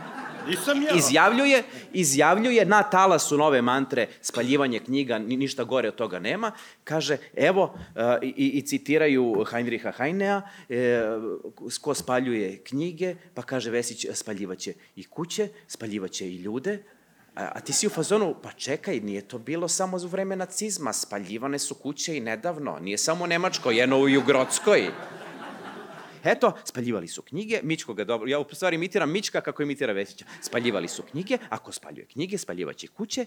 Nisam 0.48 0.82
ja. 0.82 0.90
Izjavljuje, 0.96 1.64
izjavljuje 1.94 2.66
na 2.66 2.84
talasu 2.84 3.38
nove 3.38 3.62
mantre 3.62 4.08
spaljivanje 4.22 4.80
knjiga, 4.80 5.18
ništa 5.18 5.64
gore 5.64 5.88
od 5.88 5.96
toga 5.96 6.20
nema. 6.20 6.52
Kaže, 6.84 7.18
evo, 7.36 7.64
uh, 7.64 8.02
i, 8.22 8.50
i 8.50 8.62
citiraju 8.62 9.15
Heinricha 9.52 9.92
Heinea, 9.92 10.42
e, 10.70 11.02
ko 11.82 11.94
spaljuje 11.94 12.64
knjige, 12.64 13.16
pa 13.34 13.42
kaže 13.42 13.72
Vesić, 13.72 14.06
spaljivaće 14.14 14.74
i 14.96 15.04
kuće, 15.04 15.50
spaljivaće 15.68 16.28
i 16.30 16.36
ljude, 16.36 16.84
A, 17.36 17.52
a 17.56 17.60
ti 17.60 17.74
si 17.74 17.88
u 17.88 17.90
fazonu, 17.90 18.36
pa 18.44 18.52
čekaj, 18.52 19.00
nije 19.00 19.22
to 19.28 19.38
bilo 19.38 19.68
samo 19.68 20.00
za 20.00 20.08
vreme 20.08 20.36
nacizma, 20.36 20.94
spaljivane 20.94 21.60
su 21.60 21.76
kuće 21.76 22.18
i 22.18 22.20
nedavno, 22.20 22.80
nije 22.80 22.98
samo 22.98 23.24
u 23.24 23.28
Nemačkoj, 23.28 23.78
jedno 23.78 24.00
u 24.00 24.10
Jugrodskoj. 24.10 24.92
Eto, 26.24 26.54
spaljivali 26.64 27.08
su 27.08 27.22
knjige, 27.22 27.60
Mičko 27.64 27.94
ga 27.94 28.04
dobro, 28.04 28.28
ja 28.28 28.40
u 28.40 28.46
stvari 28.52 28.76
imitiram 28.76 29.12
Mička 29.12 29.42
kako 29.42 29.64
imitira 29.64 29.94
Vesića. 29.94 30.26
Spaljivali 30.42 30.88
su 30.88 31.04
knjige, 31.04 31.38
ako 31.50 31.72
spaljuje 31.72 32.06
knjige, 32.06 32.38
spaljivaće 32.38 32.88
kuće, 32.88 33.26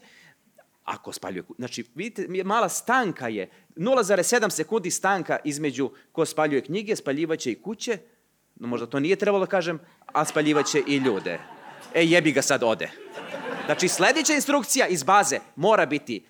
ako 0.88 1.12
spaljuje 1.12 1.42
kuće. 1.42 1.58
Znači, 1.58 1.84
vidite, 1.94 2.44
mala 2.44 2.68
stanka 2.68 3.28
je, 3.28 3.50
0,7 3.76 4.50
sekundi 4.50 4.90
stanka 4.90 5.38
između 5.44 5.90
ko 6.12 6.26
spaljuje 6.26 6.64
knjige, 6.64 6.96
spaljivaće 6.96 7.52
i 7.52 7.62
kuće, 7.62 7.98
no 8.56 8.68
možda 8.68 8.86
to 8.86 9.00
nije 9.00 9.16
trebalo 9.16 9.44
da 9.44 9.50
kažem, 9.50 9.80
a 10.06 10.24
spaljivaće 10.24 10.82
i 10.86 10.96
ljude. 10.96 11.38
E, 11.94 12.04
jebi 12.04 12.32
ga 12.32 12.42
sad 12.42 12.62
ode. 12.62 12.90
Znači, 13.66 13.88
sledeća 13.88 14.34
instrukcija 14.34 14.86
iz 14.86 15.02
baze 15.02 15.38
mora 15.56 15.86
biti 15.86 16.24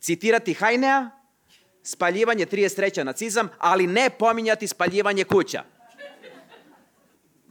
citirati 0.00 0.54
Hajnea, 0.54 1.10
spaljivanje 1.82 2.46
33. 2.46 3.04
nacizam, 3.04 3.48
ali 3.58 3.86
ne 3.86 4.10
pominjati 4.10 4.68
spaljivanje 4.68 5.24
kuća 5.24 5.71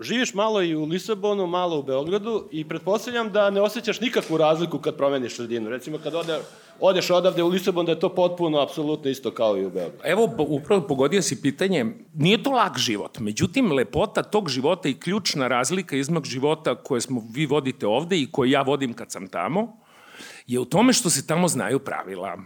živiš 0.01 0.33
malo 0.33 0.61
i 0.61 0.75
u 0.75 0.85
Lisabonu, 0.85 1.47
malo 1.47 1.79
u 1.79 1.83
Beogradu 1.83 2.47
i 2.51 2.67
pretpostavljam 2.67 3.31
da 3.31 3.49
ne 3.49 3.61
osjećaš 3.61 3.99
nikakvu 3.99 4.37
razliku 4.37 4.79
kad 4.79 4.97
promeniš 4.97 5.35
sredinu. 5.35 5.69
Recimo 5.69 5.97
kad 5.97 6.15
ode, 6.15 6.39
odeš 6.79 7.09
odavde 7.09 7.43
u 7.43 7.47
Lisabon 7.47 7.85
da 7.85 7.91
je 7.91 7.99
to 7.99 8.09
potpuno, 8.09 8.59
apsolutno 8.59 9.11
isto 9.11 9.31
kao 9.31 9.57
i 9.57 9.65
u 9.65 9.69
Beogradu. 9.69 10.03
Evo, 10.03 10.29
upravo 10.37 10.81
pogodio 10.81 11.21
si 11.21 11.41
pitanje, 11.41 11.85
nije 12.13 12.43
to 12.43 12.51
lag 12.51 12.77
život, 12.77 13.19
međutim, 13.19 13.71
lepota 13.71 14.23
tog 14.23 14.49
života 14.49 14.89
i 14.89 14.99
ključna 14.99 15.47
razlika 15.47 15.95
izmog 15.95 16.25
života 16.25 16.75
koje 16.75 17.01
smo 17.01 17.23
vi 17.33 17.45
vodite 17.45 17.87
ovde 17.87 18.17
i 18.17 18.31
koje 18.31 18.51
ja 18.51 18.61
vodim 18.61 18.93
kad 18.93 19.11
sam 19.11 19.27
tamo, 19.27 19.77
je 20.47 20.59
u 20.59 20.65
tome 20.65 20.93
što 20.93 21.09
se 21.09 21.27
tamo 21.27 21.47
znaju 21.47 21.79
pravila 21.79 22.37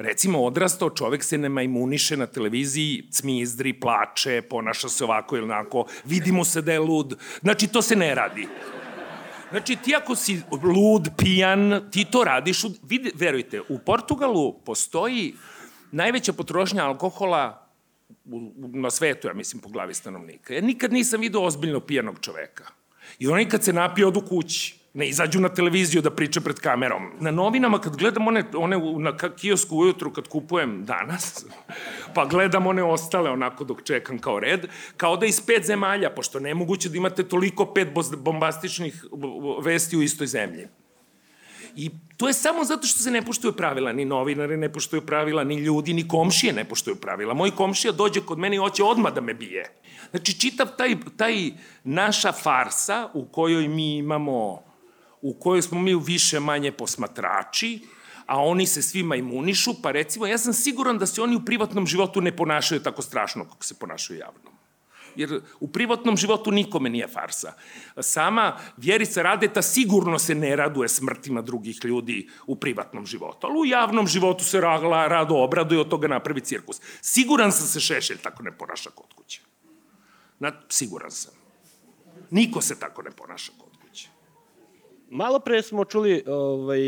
recimo 0.00 0.44
odrastao 0.44 0.90
čovek 0.90 1.24
se 1.24 1.38
ne 1.38 1.48
majmuniše 1.48 2.16
na 2.16 2.26
televiziji, 2.26 3.04
cmizdri, 3.10 3.72
plače, 3.72 4.42
ponaša 4.42 4.88
se 4.88 5.04
ovako 5.04 5.36
ili 5.36 5.44
onako, 5.44 5.84
vidimo 6.04 6.44
se 6.44 6.62
da 6.62 6.72
je 6.72 6.80
lud. 6.80 7.18
Znači, 7.40 7.66
to 7.66 7.82
se 7.82 7.96
ne 7.96 8.14
radi. 8.14 8.48
Znači, 9.50 9.76
ti 9.76 9.94
ako 9.94 10.16
si 10.16 10.42
lud, 10.62 11.08
pijan, 11.16 11.80
ti 11.90 12.04
to 12.04 12.24
radiš, 12.24 12.64
u, 12.64 12.70
vidi, 12.82 13.12
verujte, 13.14 13.60
u 13.68 13.78
Portugalu 13.78 14.60
postoji 14.64 15.34
najveća 15.92 16.32
potrošnja 16.32 16.84
alkohola 16.84 17.66
u, 18.24 18.40
na 18.56 18.90
svetu, 18.90 19.28
ja 19.28 19.34
mislim, 19.34 19.62
po 19.62 19.68
glavi 19.68 19.94
stanovnika. 19.94 20.54
Ja 20.54 20.60
nikad 20.60 20.92
nisam 20.92 21.20
vidio 21.20 21.42
ozbiljno 21.42 21.80
pijanog 21.80 22.20
čoveka. 22.20 22.64
I 23.18 23.28
oni 23.28 23.48
kad 23.48 23.64
se 23.64 23.72
napije, 23.72 24.06
odu 24.06 24.20
kući 24.20 24.79
ne 24.94 25.08
izađu 25.08 25.40
na 25.40 25.48
televiziju 25.48 26.02
da 26.02 26.10
priče 26.10 26.40
pred 26.40 26.60
kamerom. 26.60 27.10
Na 27.20 27.30
novinama 27.30 27.78
kad 27.78 27.96
gledam 27.96 28.28
one, 28.28 28.44
one 28.54 28.76
na 28.98 29.16
kiosku 29.36 29.76
ujutru 29.76 30.12
kad 30.12 30.28
kupujem 30.28 30.84
danas, 30.84 31.44
pa 32.14 32.24
gledam 32.24 32.66
one 32.66 32.82
ostale 32.82 33.30
onako 33.30 33.64
dok 33.64 33.82
čekam 33.82 34.18
kao 34.18 34.40
red, 34.40 34.66
kao 34.96 35.16
da 35.16 35.26
iz 35.26 35.40
pet 35.46 35.66
zemalja, 35.66 36.10
pošto 36.10 36.40
nemoguće 36.40 36.88
da 36.88 36.96
imate 36.96 37.28
toliko 37.28 37.66
pet 37.74 37.88
bombastičnih 38.16 39.04
vesti 39.62 39.96
u 39.96 40.02
istoj 40.02 40.26
zemlji. 40.26 40.66
I 41.76 41.90
to 42.16 42.28
je 42.28 42.32
samo 42.32 42.64
zato 42.64 42.86
što 42.86 42.98
se 42.98 43.10
ne 43.10 43.22
poštuju 43.22 43.52
pravila, 43.52 43.92
ni 43.92 44.04
novinari 44.04 44.56
ne 44.56 44.72
poštuju 44.72 45.02
pravila, 45.06 45.44
ni 45.44 45.56
ljudi, 45.56 45.92
ni 45.92 46.08
komšije 46.08 46.52
ne 46.52 46.64
poštuju 46.64 46.96
pravila. 46.96 47.34
Moj 47.34 47.50
komšija 47.50 47.92
dođe 47.92 48.20
kod 48.20 48.38
mene 48.38 48.56
i 48.56 48.58
hoće 48.58 48.84
odmah 48.84 49.14
da 49.14 49.20
me 49.20 49.34
bije. 49.34 49.64
Znači, 50.10 50.40
čitav 50.40 50.66
taj, 50.76 50.96
taj 51.16 51.50
naša 51.84 52.32
farsa 52.32 53.08
u 53.14 53.24
kojoj 53.24 53.68
mi 53.68 53.96
imamo 53.96 54.69
u 55.22 55.34
kojoj 55.34 55.62
smo 55.62 55.80
mi 55.80 55.94
više 55.94 56.40
manje 56.40 56.72
posmatrači, 56.72 57.80
a 58.26 58.42
oni 58.42 58.66
se 58.66 58.82
svima 58.82 59.16
imunišu, 59.16 59.82
pa 59.82 59.90
recimo, 59.90 60.26
ja 60.26 60.38
sam 60.38 60.52
siguran 60.52 60.98
da 60.98 61.06
se 61.06 61.22
oni 61.22 61.36
u 61.36 61.44
privatnom 61.44 61.86
životu 61.86 62.20
ne 62.20 62.36
ponašaju 62.36 62.82
tako 62.82 63.02
strašno 63.02 63.44
kako 63.44 63.64
se 63.64 63.78
ponašaju 63.78 64.18
javno. 64.18 64.50
Jer 65.16 65.40
u 65.60 65.68
privatnom 65.68 66.16
životu 66.16 66.50
nikome 66.50 66.90
nije 66.90 67.08
farsa. 67.08 67.52
Sama 68.00 68.56
Vjerica 68.76 69.22
Radeta 69.22 69.62
sigurno 69.62 70.18
se 70.18 70.34
ne 70.34 70.56
raduje 70.56 70.88
smrtima 70.88 71.42
drugih 71.42 71.80
ljudi 71.84 72.28
u 72.46 72.56
privatnom 72.56 73.06
životu, 73.06 73.46
ali 73.46 73.58
u 73.60 73.66
javnom 73.66 74.06
životu 74.06 74.44
se 74.44 74.60
rado 74.60 75.34
obraduje 75.34 75.80
od 75.80 75.88
toga 75.88 76.08
napravi 76.08 76.40
cirkus. 76.40 76.80
Siguran 77.00 77.52
sam 77.52 77.66
se 77.66 77.80
Šešelj 77.80 78.18
tako 78.22 78.42
ne 78.42 78.52
ponaša 78.58 78.90
kod 78.90 79.14
kuće. 79.14 79.40
Na, 80.38 80.52
siguran 80.68 81.10
sam. 81.10 81.34
Niko 82.30 82.60
se 82.60 82.78
tako 82.78 83.02
ne 83.02 83.10
ponaša 83.10 83.52
kod 83.58 83.69
Malo 85.12 85.40
pre 85.40 85.62
smo 85.62 85.84
čuli 85.84 86.24
ovaj, 86.26 86.80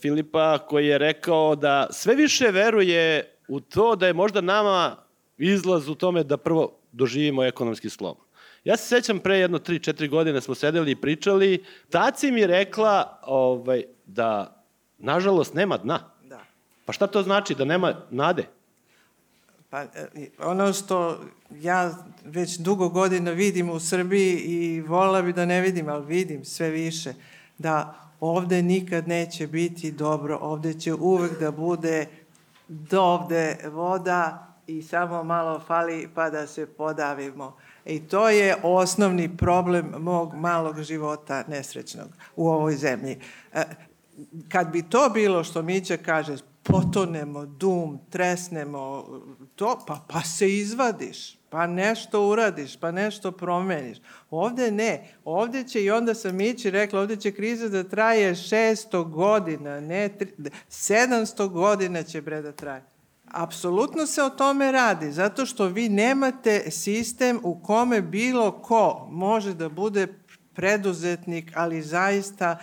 Filipa 0.00 0.58
koji 0.58 0.86
je 0.86 0.98
rekao 0.98 1.56
da 1.56 1.86
sve 1.90 2.14
više 2.14 2.50
veruje 2.50 3.34
u 3.48 3.60
to 3.60 3.96
da 3.96 4.06
je 4.06 4.12
možda 4.12 4.40
nama 4.40 4.96
izlaz 5.36 5.88
u 5.88 5.94
tome 5.94 6.24
da 6.24 6.36
prvo 6.36 6.78
doživimo 6.92 7.44
ekonomski 7.44 7.90
slom. 7.90 8.16
Ja 8.64 8.76
se 8.76 8.88
sećam 8.88 9.18
pre 9.18 9.38
jedno 9.38 9.58
3-4 9.58 10.08
godine 10.08 10.40
smo 10.40 10.54
sedeli 10.54 10.90
i 10.90 11.00
pričali, 11.00 11.64
taci 11.90 12.30
mi 12.30 12.46
rekla 12.46 13.20
ovaj, 13.22 13.82
da 14.06 14.62
nažalost 14.98 15.54
nema 15.54 15.76
dna. 15.76 16.00
Da. 16.24 16.40
Pa 16.84 16.92
šta 16.92 17.06
to 17.06 17.22
znači 17.22 17.54
da 17.54 17.64
nema 17.64 17.94
nade? 18.10 18.44
Pa 19.70 19.82
e, 19.82 20.08
ono 20.38 20.72
što 20.72 21.20
ja 21.50 22.06
već 22.24 22.56
dugo 22.56 22.88
godina 22.88 23.30
vidim 23.30 23.70
u 23.70 23.80
Srbiji 23.80 24.38
i 24.38 24.80
volila 24.80 25.22
bi 25.22 25.32
da 25.32 25.46
ne 25.46 25.60
vidim, 25.60 25.88
ali 25.88 26.06
vidim 26.06 26.44
sve 26.44 26.70
više– 26.70 27.14
da 27.58 27.94
ovde 28.20 28.62
nikad 28.62 29.08
neće 29.08 29.46
biti 29.46 29.92
dobro, 29.92 30.38
ovde 30.42 30.74
će 30.74 30.94
uvek 30.94 31.40
da 31.40 31.50
bude 31.50 32.06
do 32.68 33.02
ovde 33.02 33.56
voda 33.72 34.48
i 34.66 34.82
samo 34.82 35.24
malo 35.24 35.60
fali 35.66 36.08
pa 36.14 36.30
da 36.30 36.46
se 36.46 36.66
podavimo. 36.66 37.56
I 37.84 38.00
to 38.00 38.28
je 38.28 38.56
osnovni 38.62 39.36
problem 39.36 39.94
mog 39.98 40.34
malog 40.34 40.82
života 40.82 41.44
nesrećnog 41.48 42.08
u 42.36 42.48
ovoj 42.48 42.76
zemlji. 42.76 43.18
E, 43.52 43.62
kad 44.48 44.70
bi 44.72 44.82
to 44.82 45.10
bilo 45.14 45.44
što 45.44 45.62
Mića 45.62 45.96
kaže, 45.96 46.36
potonemo, 46.62 47.46
dum, 47.46 48.00
tresnemo, 48.10 49.04
to, 49.56 49.78
pa, 49.86 50.04
pa 50.08 50.20
se 50.20 50.56
izvadiš, 50.56 51.37
pa 51.50 51.66
nešto 51.66 52.28
uradiš, 52.28 52.76
pa 52.76 52.90
nešto 52.90 53.32
promeniš. 53.32 53.98
Ovde 54.30 54.70
ne. 54.70 55.08
Ovde 55.24 55.64
će, 55.64 55.82
i 55.82 55.90
onda 55.90 56.14
sam 56.14 56.36
Mići 56.36 56.70
rekla, 56.70 57.00
ovde 57.00 57.16
će 57.16 57.32
kriza 57.32 57.68
da 57.68 57.84
traje 57.84 58.34
600 58.34 59.10
godina, 59.10 59.80
ne 59.80 60.10
700 60.70 61.48
godina 61.48 62.02
će 62.02 62.22
bre 62.22 62.42
da 62.42 62.52
traje. 62.52 62.82
Apsolutno 63.30 64.06
se 64.06 64.22
o 64.22 64.30
tome 64.30 64.72
radi, 64.72 65.12
zato 65.12 65.46
što 65.46 65.66
vi 65.66 65.88
nemate 65.88 66.70
sistem 66.70 67.40
u 67.42 67.62
kome 67.62 68.02
bilo 68.02 68.52
ko 68.52 69.08
može 69.10 69.54
da 69.54 69.68
bude 69.68 70.06
preduzetnik, 70.54 71.52
ali 71.54 71.82
zaista 71.82 72.58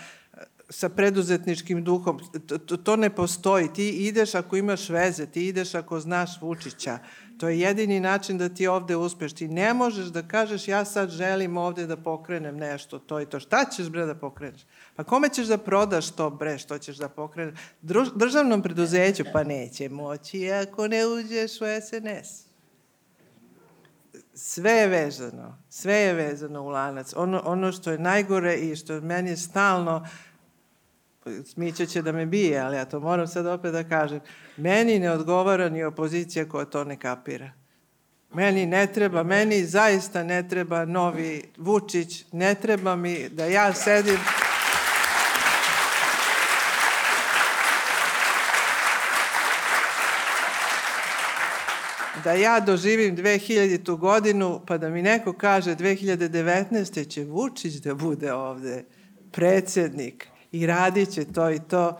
sa 0.69 0.89
preduzetničkim 0.89 1.83
duhom. 1.83 2.19
To, 2.47 2.77
to 2.77 2.95
ne 2.95 3.09
postoji. 3.09 3.73
Ti 3.73 3.89
ideš 3.89 4.35
ako 4.35 4.57
imaš 4.57 4.89
veze, 4.89 5.25
ti 5.25 5.47
ideš 5.47 5.75
ako 5.75 5.99
znaš 5.99 6.41
Vučića. 6.41 6.99
To 7.37 7.49
je 7.49 7.59
jedini 7.59 7.99
način 7.99 8.37
da 8.37 8.49
ti 8.49 8.67
ovde 8.67 8.95
uspeš. 8.95 9.33
Ti 9.33 9.47
ne 9.47 9.73
možeš 9.73 10.05
da 10.05 10.21
kažeš 10.21 10.67
ja 10.67 10.85
sad 10.85 11.09
želim 11.09 11.57
ovde 11.57 11.87
da 11.87 11.97
pokrenem 11.97 12.57
nešto, 12.57 12.99
to 12.99 13.21
i 13.21 13.25
to. 13.25 13.39
Šta 13.39 13.65
ćeš 13.65 13.89
bre 13.89 14.05
da 14.05 14.15
pokreneš? 14.15 14.61
Pa 14.95 15.03
kome 15.03 15.29
ćeš 15.29 15.47
da 15.47 15.57
prodaš 15.57 16.11
to 16.11 16.29
bre 16.29 16.57
što 16.57 16.77
ćeš 16.77 16.97
da 16.97 17.09
pokreneš? 17.09 17.59
Druž, 17.81 18.07
državnom 18.15 18.61
preduzeću? 18.61 19.23
Pa 19.33 19.43
neće 19.43 19.89
moći 19.89 20.51
ako 20.51 20.87
ne 20.87 21.07
uđeš 21.07 21.61
u 21.61 21.65
SNS. 21.81 22.45
Sve 24.33 24.71
je 24.71 24.87
vezano. 24.87 25.57
Sve 25.69 25.93
je 25.93 26.13
vezano 26.13 26.61
u 26.61 26.67
lanac. 26.67 27.13
Ono, 27.15 27.41
ono 27.45 27.71
što 27.71 27.91
je 27.91 27.99
najgore 27.99 28.55
i 28.55 28.75
što 28.75 29.01
meni 29.01 29.29
je 29.29 29.37
stalno 29.37 30.07
Smića 31.45 31.85
će 31.85 32.01
da 32.01 32.11
me 32.11 32.25
bije, 32.25 32.59
ali 32.59 32.77
ja 32.77 32.85
to 32.85 32.99
moram 32.99 33.27
sad 33.27 33.45
opet 33.45 33.71
da 33.71 33.83
kažem. 33.83 34.19
Meni 34.57 34.99
ne 34.99 35.11
odgovara 35.11 35.69
ni 35.69 35.83
opozicija 35.83 36.49
koja 36.49 36.65
to 36.65 36.83
ne 36.83 36.99
kapira. 36.99 37.51
Meni 38.33 38.65
ne 38.65 38.87
treba, 38.87 39.23
meni 39.23 39.63
zaista 39.63 40.23
ne 40.23 40.47
treba 40.49 40.85
novi 40.85 41.43
Vučić, 41.57 42.25
ne 42.31 42.55
treba 42.55 42.95
mi 42.95 43.29
da 43.29 43.45
ja 43.45 43.73
sedim... 43.73 44.17
da 52.23 52.33
ja 52.33 52.59
doživim 52.59 53.17
2000. 53.17 53.97
godinu, 53.97 54.61
pa 54.67 54.77
da 54.77 54.89
mi 54.89 55.01
neko 55.01 55.33
kaže 55.33 55.75
2019. 55.75 57.09
će 57.09 57.23
Vučić 57.23 57.73
da 57.73 57.95
bude 57.95 58.33
ovde 58.33 58.83
predsednik 59.31 60.34
i 60.59 60.67
radit 60.67 61.09
će 61.09 61.25
to 61.25 61.49
i 61.49 61.59
to, 61.59 61.99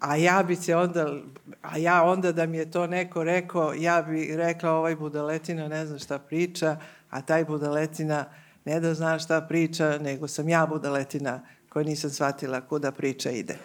a 0.00 0.16
ja 0.16 0.42
bi 0.42 0.56
se 0.56 0.76
onda, 0.76 1.14
a 1.62 1.78
ja 1.78 2.02
onda 2.02 2.32
da 2.32 2.46
mi 2.46 2.56
je 2.56 2.70
to 2.70 2.86
neko 2.86 3.24
rekao, 3.24 3.74
ja 3.74 4.02
bi 4.02 4.36
rekla 4.36 4.70
ovaj 4.70 4.96
budaletina 4.96 5.68
ne 5.68 5.86
zna 5.86 5.98
šta 5.98 6.18
priča, 6.18 6.76
a 7.10 7.22
taj 7.22 7.44
budaletina 7.44 8.24
ne 8.64 8.80
da 8.80 8.94
zna 8.94 9.18
šta 9.18 9.40
priča, 9.40 9.98
nego 9.98 10.28
sam 10.28 10.48
ja 10.48 10.66
budaletina 10.66 11.40
koja 11.68 11.84
nisam 11.84 12.10
shvatila 12.10 12.60
kuda 12.60 12.92
priča 12.92 13.30
ide. 13.30 13.56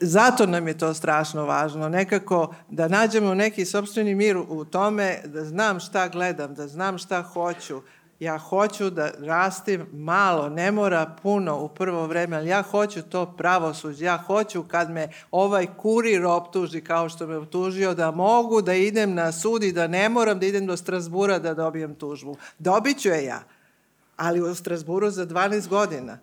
Zato 0.00 0.46
nam 0.46 0.68
je 0.68 0.78
to 0.78 0.94
strašno 0.94 1.44
važno, 1.44 1.88
nekako 1.88 2.54
da 2.68 2.88
nađemo 2.88 3.34
neki 3.34 3.64
sobstveni 3.64 4.14
mir 4.14 4.36
u 4.36 4.64
tome, 4.64 5.18
da 5.24 5.44
znam 5.44 5.80
šta 5.80 6.08
gledam, 6.08 6.54
da 6.54 6.66
znam 6.66 6.98
šta 6.98 7.22
hoću, 7.22 7.82
ja 8.20 8.38
hoću 8.38 8.90
da 8.90 9.10
rastim 9.18 9.86
malo, 9.92 10.48
ne 10.48 10.72
mora 10.72 11.16
puno 11.22 11.58
u 11.58 11.68
prvo 11.68 12.06
vreme, 12.06 12.36
ali 12.36 12.48
ja 12.48 12.62
hoću 12.62 13.02
to 13.02 13.26
pravosuđe, 13.26 14.04
ja 14.04 14.16
hoću 14.16 14.62
kad 14.62 14.90
me 14.90 15.08
ovaj 15.30 15.66
kurir 15.76 16.24
optuži 16.24 16.80
kao 16.80 17.08
što 17.08 17.26
me 17.26 17.36
optužio, 17.36 17.94
da 17.94 18.10
mogu 18.10 18.62
da 18.62 18.74
idem 18.74 19.14
na 19.14 19.32
sud 19.32 19.62
i 19.62 19.72
da 19.72 19.86
ne 19.86 20.08
moram 20.08 20.38
da 20.38 20.46
idem 20.46 20.66
do 20.66 20.76
Strasbura 20.76 21.38
da 21.38 21.54
dobijem 21.54 21.94
tužbu. 21.94 22.36
Dobiću 22.58 23.08
je 23.08 23.24
ja, 23.24 23.42
ali 24.16 24.40
u 24.40 24.54
Strasburu 24.54 25.10
za 25.10 25.26
12 25.26 25.68
godina. 25.68 26.18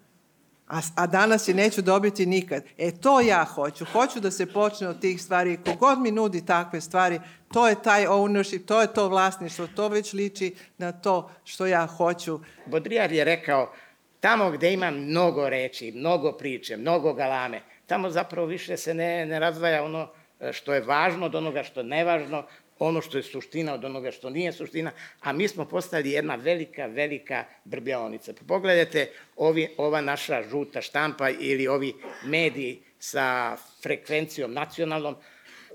A, 0.68 0.80
a 0.96 1.08
danas 1.08 1.48
je 1.48 1.54
neću 1.54 1.82
dobiti 1.82 2.26
nikad. 2.26 2.64
E 2.78 2.92
to 2.92 3.22
ja 3.22 3.44
hoću. 3.44 3.86
Hoću 3.86 4.20
da 4.20 4.32
se 4.32 4.46
počne 4.46 4.88
od 4.88 5.00
tih 5.00 5.22
stvari. 5.22 5.58
Kogod 5.66 6.00
mi 6.00 6.12
nudi 6.12 6.46
takve 6.46 6.82
stvari, 6.82 7.20
to 7.54 7.68
je 7.68 7.82
taj 7.82 8.06
ownership, 8.06 8.66
to 8.66 8.82
je 8.82 8.94
to 8.94 9.08
vlasništvo, 9.08 9.68
to 9.76 9.88
već 9.88 10.14
liči 10.14 10.56
na 10.78 10.92
to 10.92 11.32
što 11.44 11.66
ja 11.66 11.86
hoću. 11.86 12.40
Bodrijar 12.66 13.12
je 13.12 13.24
rekao, 13.24 13.72
tamo 14.20 14.52
gde 14.52 14.74
ima 14.74 14.92
mnogo 14.92 15.50
reči, 15.50 15.92
mnogo 15.92 16.32
priče, 16.32 16.78
mnogo 16.78 17.14
galame, 17.14 17.62
tamo 17.86 18.10
zapravo 18.10 18.48
više 18.48 18.78
se 18.78 18.94
ne, 18.94 19.26
ne 19.26 19.40
razvaja 19.40 19.84
ono 19.84 20.10
e, 20.40 20.54
što 20.54 20.74
je 20.74 20.82
važno 20.82 21.26
od 21.26 21.36
onoga 21.36 21.64
što 21.64 21.80
je 21.80 21.84
nevažno, 21.84 22.44
ono 22.80 23.02
što 23.02 23.18
je 23.18 23.24
suština 23.24 23.74
od 23.74 23.86
onoga 23.86 24.12
što 24.12 24.30
nije 24.30 24.54
suština, 24.54 24.92
a 25.22 25.34
mi 25.34 25.48
smo 25.48 25.66
postali 25.66 26.12
jedna 26.12 26.36
velika, 26.36 26.86
velika 26.86 27.46
brbljavnica. 27.64 28.34
Pa 28.34 28.46
pogledajte 28.48 29.10
ovi, 29.36 29.70
ova 29.78 30.02
naša 30.02 30.44
žuta 30.44 30.82
štampa 30.82 31.30
ili 31.30 31.68
ovi 31.68 31.94
mediji 32.24 32.82
sa 33.00 33.58
frekvencijom 33.84 34.54
nacionalnom, 34.54 35.16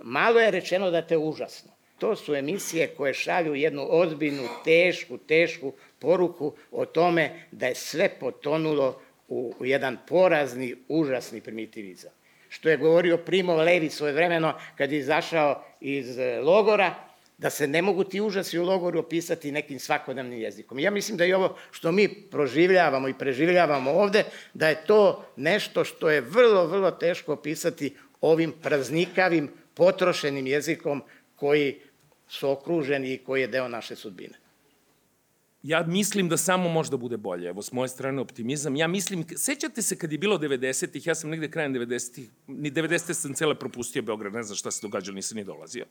malo 0.03 0.41
je 0.41 0.51
rečeno 0.51 0.91
da 0.91 1.07
te 1.07 1.17
užasno. 1.17 1.73
To 1.99 2.17
su 2.17 2.35
emisije 2.35 2.87
koje 2.87 3.15
šalju 3.15 3.55
jednu 3.55 3.87
ozbiljnu, 3.91 4.49
tešku, 4.65 5.19
tešku 5.19 5.73
poruku 5.99 6.55
o 6.71 6.87
tome 6.87 7.47
da 7.51 7.67
je 7.67 7.75
sve 7.75 8.09
potonulo 8.21 9.01
u, 9.29 9.55
u 9.59 9.67
jedan 9.67 9.99
porazni, 10.09 10.75
užasni 10.89 11.41
primitivizam 11.41 12.11
što 12.51 12.69
je 12.69 12.77
govorio 12.77 13.17
Primo 13.17 13.55
Levi 13.55 13.91
svoje 13.91 14.13
vremeno 14.13 14.55
kad 14.79 14.93
je 14.93 14.99
izašao 14.99 15.65
iz 15.81 16.19
e, 16.19 16.41
logora, 16.41 16.95
da 17.39 17.51
se 17.51 17.67
ne 17.67 17.83
mogu 17.83 18.05
ti 18.05 18.21
užasi 18.21 18.59
u 18.59 18.65
logoru 18.65 18.99
opisati 18.99 19.53
nekim 19.53 19.79
svakodnevnim 19.79 20.41
jezikom. 20.41 20.79
Ja 20.79 20.91
mislim 20.91 21.17
da 21.17 21.25
i 21.25 21.33
ovo 21.33 21.57
što 21.71 21.93
mi 21.93 22.09
proživljavamo 22.09 23.09
i 23.09 23.15
preživljavamo 23.19 23.91
ovde, 23.91 24.25
da 24.55 24.69
je 24.69 24.85
to 24.87 25.25
nešto 25.37 25.85
što 25.85 26.11
je 26.11 26.21
vrlo, 26.21 26.67
vrlo 26.67 26.91
teško 26.91 27.33
opisati 27.33 27.97
ovim 28.21 28.53
praznikavim, 28.63 29.51
potrošenim 29.75 30.47
jezikom 30.47 31.03
koji 31.37 31.81
su 32.29 32.51
okruženi 32.51 33.13
i 33.13 33.19
koji 33.19 33.41
je 33.41 33.47
deo 33.47 33.69
naše 33.69 33.97
sudbine. 33.97 34.50
Ja 35.63 35.83
mislim 35.83 36.29
da 36.29 36.37
samo 36.37 36.69
može 36.69 36.91
da 36.91 36.97
bude 36.97 37.17
bolje. 37.17 37.49
Evo, 37.49 37.63
s 37.63 37.73
moje 37.73 37.89
strane 37.89 38.21
optimizam. 38.21 38.77
Ja 38.77 38.89
mislim, 38.89 39.25
sećate 39.37 39.83
se 39.83 39.99
kad 39.99 40.13
je 40.13 40.19
bilo 40.19 40.39
90-ih, 40.39 41.07
ja 41.07 41.15
sam 41.15 41.31
negde 41.31 41.51
krajem 41.51 41.75
90-ih, 41.75 42.29
ni 42.47 42.71
90 42.71 43.13
sam 43.13 43.35
cele 43.35 43.55
propustio 43.55 44.03
Beograd, 44.03 44.33
ne 44.33 44.43
znam 44.43 44.57
šta 44.57 44.71
se 44.71 44.83
događalo, 44.83 45.15
nisam 45.15 45.37
ni 45.37 45.45
dolazio. 45.45 45.85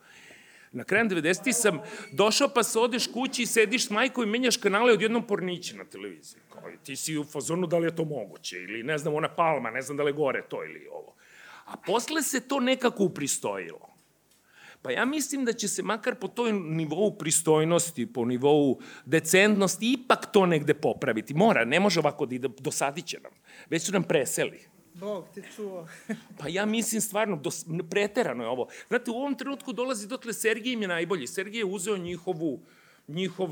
Na 0.72 0.84
krajem 0.84 1.10
90-ih 1.10 1.56
sam 1.56 1.80
došao 2.12 2.50
pa 2.50 2.64
se 2.64 2.80
odeš 2.80 3.08
kući 3.08 3.42
i 3.42 3.46
sediš 3.46 3.88
s 3.88 3.90
majkom 3.90 4.24
i 4.24 4.32
menjaš 4.32 4.58
kanale 4.58 4.94
od 4.94 5.02
jednom 5.02 5.28
pornića 5.28 5.76
na 5.76 5.86
televiziji. 5.86 6.42
Kao, 6.54 6.62
ti 6.84 6.96
si 6.96 7.18
u 7.18 7.24
fazonu 7.24 7.68
da 7.68 7.78
li 7.78 7.88
je 7.88 7.96
to 7.96 8.06
moguće 8.06 8.58
ili 8.58 8.84
ne 8.84 8.98
znam, 8.98 9.16
ona 9.16 9.36
palma, 9.36 9.72
ne 9.72 9.82
znam 9.82 9.98
da 9.98 10.04
li 10.04 10.10
je 10.10 10.14
gore 10.14 10.44
to 10.50 10.64
ili 10.64 10.88
ovo. 10.92 11.16
A 11.66 11.78
posle 11.86 12.22
se 12.22 12.48
to 12.48 12.60
nekako 12.60 13.04
upristojilo. 13.04 13.89
Pa 14.82 14.92
ja 14.92 15.06
mislim 15.06 15.46
da 15.46 15.54
će 15.54 15.68
se 15.68 15.84
makar 15.84 16.16
po 16.16 16.28
toj 16.28 16.54
nivou 16.54 17.18
pristojnosti, 17.18 18.14
po 18.14 18.26
nivou 18.26 18.80
decentnosti, 19.06 19.92
ipak 19.94 20.32
to 20.32 20.46
negde 20.46 20.74
popraviti. 20.74 21.34
Mora, 21.34 21.66
ne 21.66 21.80
može 21.80 22.00
ovako 22.00 22.26
da 22.26 22.36
ide, 22.36 22.48
dosadit 22.60 23.06
će 23.06 23.20
nam. 23.20 23.32
Već 23.70 23.86
su 23.86 23.92
nam 23.92 24.04
preseli. 24.04 24.60
Bog 24.94 25.28
ti 25.34 25.42
čuo. 25.56 25.88
pa 26.40 26.48
ja 26.48 26.66
mislim 26.66 27.02
stvarno, 27.02 27.36
dos, 27.36 27.66
preterano 27.90 28.44
je 28.44 28.50
ovo. 28.50 28.68
Znate, 28.88 29.12
u 29.12 29.16
ovom 29.16 29.36
trenutku 29.36 29.74
dolazi 29.74 30.08
dotle 30.08 30.34
Sergij 30.34 30.74
im 30.74 30.82
je 30.82 30.88
najbolji. 30.88 31.28
Sergij 31.28 31.60
je 31.60 31.66
uzeo 31.66 31.98
njihovu, 31.98 32.60
njihov, 33.08 33.52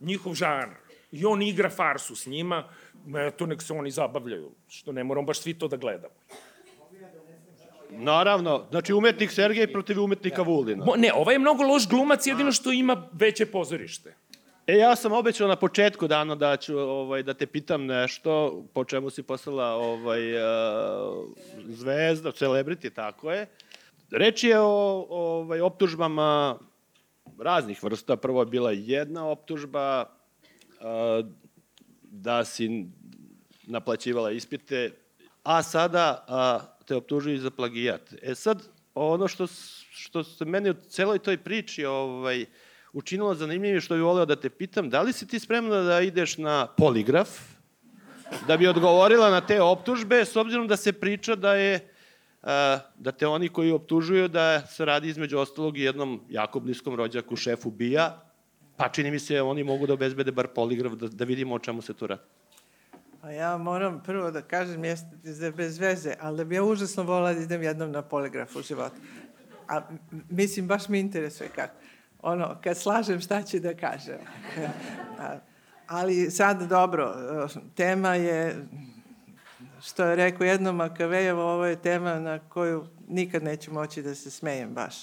njihov 0.00 0.34
žanr. 0.34 0.74
I 1.12 1.24
on 1.24 1.42
igra 1.42 1.70
farsu 1.70 2.16
s 2.16 2.26
njima, 2.26 2.68
eto, 3.28 3.46
nek 3.46 3.62
se 3.62 3.72
oni 3.72 3.90
zabavljaju, 3.90 4.50
što 4.68 4.92
ne 4.92 5.04
moram 5.04 5.26
baš 5.26 5.40
svi 5.40 5.54
to 5.58 5.68
da 5.68 5.76
gledamo. 5.76 6.14
Naravno, 7.96 8.66
znači 8.70 8.92
umetnik 8.92 9.30
Sergej 9.30 9.72
protiv 9.72 10.02
umetnika 10.02 10.42
Vulina. 10.42 10.84
Mo, 10.84 10.96
ne, 10.96 11.12
ovaj 11.14 11.34
je 11.34 11.38
mnogo 11.38 11.62
loš 11.62 11.88
glumac, 11.88 12.26
jedino 12.26 12.52
što 12.52 12.72
ima 12.72 13.08
veće 13.12 13.46
pozorište. 13.46 14.14
E, 14.66 14.76
ja 14.76 14.96
sam 14.96 15.12
obećao 15.12 15.48
na 15.48 15.56
početku 15.56 16.08
dana 16.08 16.34
da 16.34 16.56
ću 16.56 16.78
ovaj, 16.78 17.22
da 17.22 17.34
te 17.34 17.46
pitam 17.46 17.86
nešto, 17.86 18.62
po 18.72 18.84
čemu 18.84 19.10
si 19.10 19.22
postala 19.22 19.74
ovaj, 19.74 20.34
uh, 20.36 20.42
zvezda, 21.68 22.32
celebrity, 22.32 22.94
tako 22.94 23.32
je. 23.32 23.46
Reč 24.10 24.44
je 24.44 24.60
o 24.60 25.06
ovaj, 25.10 25.60
optužbama 25.60 26.58
raznih 27.38 27.82
vrsta. 27.82 28.16
Prvo 28.16 28.42
je 28.42 28.46
bila 28.46 28.72
jedna 28.72 29.28
optužba 29.28 30.04
uh, 30.04 31.26
da 32.02 32.44
si 32.44 32.86
naplaćivala 33.62 34.30
ispite, 34.30 34.90
a 35.42 35.62
sada 35.62 36.24
uh, 36.28 36.73
te 36.86 36.96
optužuju 36.96 37.38
za 37.40 37.50
plagijat. 37.50 38.14
E 38.22 38.34
sad, 38.34 38.62
ono 38.94 39.28
što, 39.28 39.46
što 39.90 40.24
se 40.24 40.44
meni 40.44 40.70
u 40.70 40.74
celoj 40.74 41.18
toj 41.18 41.36
priči 41.36 41.84
ovaj, 41.84 42.46
učinilo 42.92 43.34
zanimljivije 43.34 43.80
što 43.80 43.94
bih 43.94 44.04
voleo 44.04 44.26
da 44.26 44.36
te 44.36 44.50
pitam, 44.50 44.90
da 44.90 45.02
li 45.02 45.12
si 45.12 45.28
ti 45.28 45.38
spremna 45.38 45.82
da 45.82 46.00
ideš 46.00 46.38
na 46.38 46.66
poligraf, 46.66 47.28
da 48.46 48.56
bi 48.56 48.66
odgovorila 48.66 49.30
na 49.30 49.40
te 49.40 49.60
optužbe, 49.62 50.24
s 50.24 50.36
obzirom 50.36 50.68
da 50.68 50.76
se 50.76 50.92
priča 50.92 51.34
da 51.34 51.54
je 51.54 51.94
da 52.96 53.12
te 53.18 53.26
oni 53.26 53.48
koji 53.48 53.72
optužuju 53.72 54.28
da 54.28 54.66
se 54.66 54.84
radi 54.84 55.08
između 55.08 55.38
ostalog 55.38 55.78
i 55.78 55.82
jednom 55.82 56.20
jako 56.28 56.60
bliskom 56.60 56.94
rođaku 56.94 57.36
šefu 57.36 57.70
BIA, 57.70 58.20
pa 58.76 58.88
čini 58.88 59.10
mi 59.10 59.18
se 59.18 59.42
oni 59.42 59.64
mogu 59.64 59.86
da 59.86 59.94
obezbede 59.94 60.32
bar 60.32 60.48
poligraf 60.54 60.92
da, 60.92 61.08
da 61.08 61.24
vidimo 61.24 61.54
o 61.54 61.58
čemu 61.58 61.82
se 61.82 61.94
tu 61.94 62.06
radi. 62.06 62.22
A 63.24 63.30
ja 63.30 63.58
moram 63.58 64.02
prvo 64.04 64.30
da 64.30 64.42
kažem, 64.42 64.84
jeste 64.84 65.50
bez 65.56 65.78
veze, 65.78 66.14
ali 66.20 66.36
da 66.36 66.44
bi 66.44 66.54
ja 66.54 66.62
užasno 66.64 67.02
volila 67.02 67.32
da 67.32 67.40
idem 67.40 67.62
jednom 67.62 67.90
na 67.90 68.02
poligraf 68.02 68.56
u 68.56 68.62
životu. 68.62 68.96
A 69.68 69.80
mislim, 70.30 70.66
baš 70.66 70.88
mi 70.88 71.00
interesuje 71.00 71.50
kako. 71.54 71.74
Ono, 72.22 72.56
kad 72.64 72.76
slažem, 72.76 73.20
šta 73.20 73.42
će 73.42 73.60
da 73.60 73.74
kažem. 73.74 74.18
A, 75.20 75.36
ali 75.86 76.30
sad, 76.30 76.62
dobro, 76.62 77.14
tema 77.74 78.14
je, 78.14 78.66
što 79.82 80.04
je 80.04 80.16
rekao 80.16 80.44
jednom 80.44 80.76
Makavejevo, 80.76 81.42
ovo 81.42 81.64
je 81.64 81.76
tema 81.76 82.18
na 82.18 82.38
koju 82.38 82.86
nikad 83.08 83.42
neću 83.42 83.72
moći 83.72 84.02
da 84.02 84.14
se 84.14 84.30
smejem 84.30 84.74
baš 84.74 84.94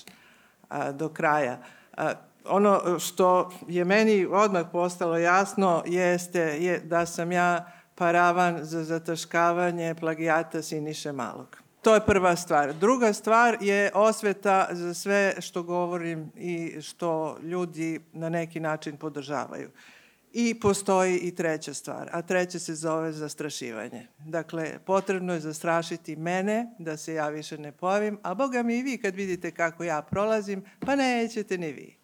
a, 0.70 0.92
do 0.92 1.10
kraja. 1.10 1.58
A, 1.98 2.14
ono 2.46 3.00
što 3.00 3.52
je 3.68 3.86
meni 3.86 4.28
odmah 4.32 4.66
postalo 4.72 5.18
jasno 5.18 5.84
jeste 5.86 6.42
je 6.42 6.80
da 6.80 7.06
sam 7.06 7.32
ja 7.32 7.81
paravan 8.02 8.66
za 8.66 8.84
zataškavanje 8.84 9.96
plagijata 9.96 10.62
Siniše 10.62 11.12
Malog. 11.12 11.58
To 11.82 11.94
je 11.94 12.06
prva 12.06 12.36
stvar. 12.36 12.74
Druga 12.74 13.14
stvar 13.14 13.58
je 13.62 13.92
osveta 13.94 14.68
za 14.72 14.94
sve 14.94 15.36
što 15.40 15.64
govorim 15.64 16.32
i 16.36 16.82
što 16.82 17.38
ljudi 17.44 18.00
na 18.14 18.30
neki 18.30 18.60
način 18.60 18.98
podržavaju. 18.98 19.70
I 20.34 20.60
postoji 20.60 21.18
i 21.18 21.36
treća 21.36 21.74
stvar, 21.74 22.10
a 22.12 22.22
treća 22.22 22.60
se 22.60 22.76
zove 22.76 23.12
zastrašivanje. 23.12 24.08
Dakle, 24.20 24.80
potrebno 24.86 25.34
je 25.34 25.40
zastrašiti 25.40 26.16
mene 26.16 26.76
da 26.80 26.98
se 26.98 27.14
ja 27.14 27.30
više 27.30 27.58
ne 27.58 27.72
pojavim, 27.72 28.20
a 28.24 28.34
boga 28.34 28.64
mi 28.64 28.78
i 28.78 28.84
vi 28.84 28.98
kad 28.98 29.16
vidite 29.16 29.52
kako 29.52 29.84
ja 29.84 30.02
prolazim, 30.02 30.64
pa 30.80 30.96
nećete 30.96 31.58
ni 31.58 31.72
vi 31.72 32.01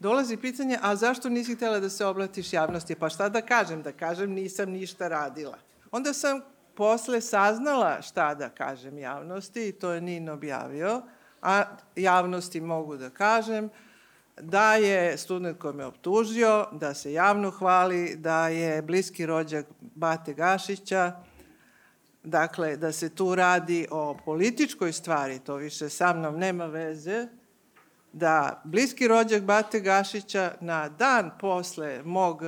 dolazi 0.00 0.36
pitanje, 0.36 0.78
a 0.82 0.96
zašto 0.96 1.28
nisi 1.28 1.54
htjela 1.54 1.80
da 1.80 1.88
se 1.88 2.06
oblatiš 2.06 2.52
javnosti? 2.52 2.94
Pa 2.94 3.08
šta 3.08 3.28
da 3.28 3.42
kažem? 3.42 3.82
Da 3.82 3.92
kažem 3.92 4.30
nisam 4.30 4.70
ništa 4.70 5.08
radila. 5.08 5.58
Onda 5.90 6.12
sam 6.12 6.40
posle 6.74 7.20
saznala 7.20 8.02
šta 8.02 8.34
da 8.34 8.48
kažem 8.48 8.98
javnosti 8.98 9.68
i 9.68 9.72
to 9.72 9.92
je 9.92 10.00
Nin 10.00 10.28
objavio, 10.28 11.02
a 11.42 11.64
javnosti 11.96 12.60
mogu 12.60 12.96
da 12.96 13.10
kažem 13.10 13.68
da 14.40 14.74
je 14.74 15.18
student 15.18 15.58
koji 15.58 15.74
me 15.74 15.84
optužio, 15.84 16.66
da 16.72 16.94
se 16.94 17.12
javno 17.12 17.50
hvali, 17.50 18.16
da 18.16 18.48
je 18.48 18.82
bliski 18.82 19.26
rođak 19.26 19.66
Bate 19.80 20.34
Gašića, 20.34 21.12
dakle 22.24 22.76
da 22.76 22.92
se 22.92 23.08
tu 23.08 23.34
radi 23.34 23.86
o 23.90 24.16
političkoj 24.24 24.92
stvari, 24.92 25.38
to 25.38 25.54
više 25.54 25.88
sa 25.88 26.12
mnom 26.12 26.38
nema 26.38 26.66
veze, 26.66 27.26
da 28.12 28.62
bliski 28.64 29.08
rođak 29.08 29.42
Bate 29.42 29.80
Gašića 29.80 30.52
na 30.60 30.88
dan 30.88 31.30
posle 31.40 32.02
mog, 32.04 32.42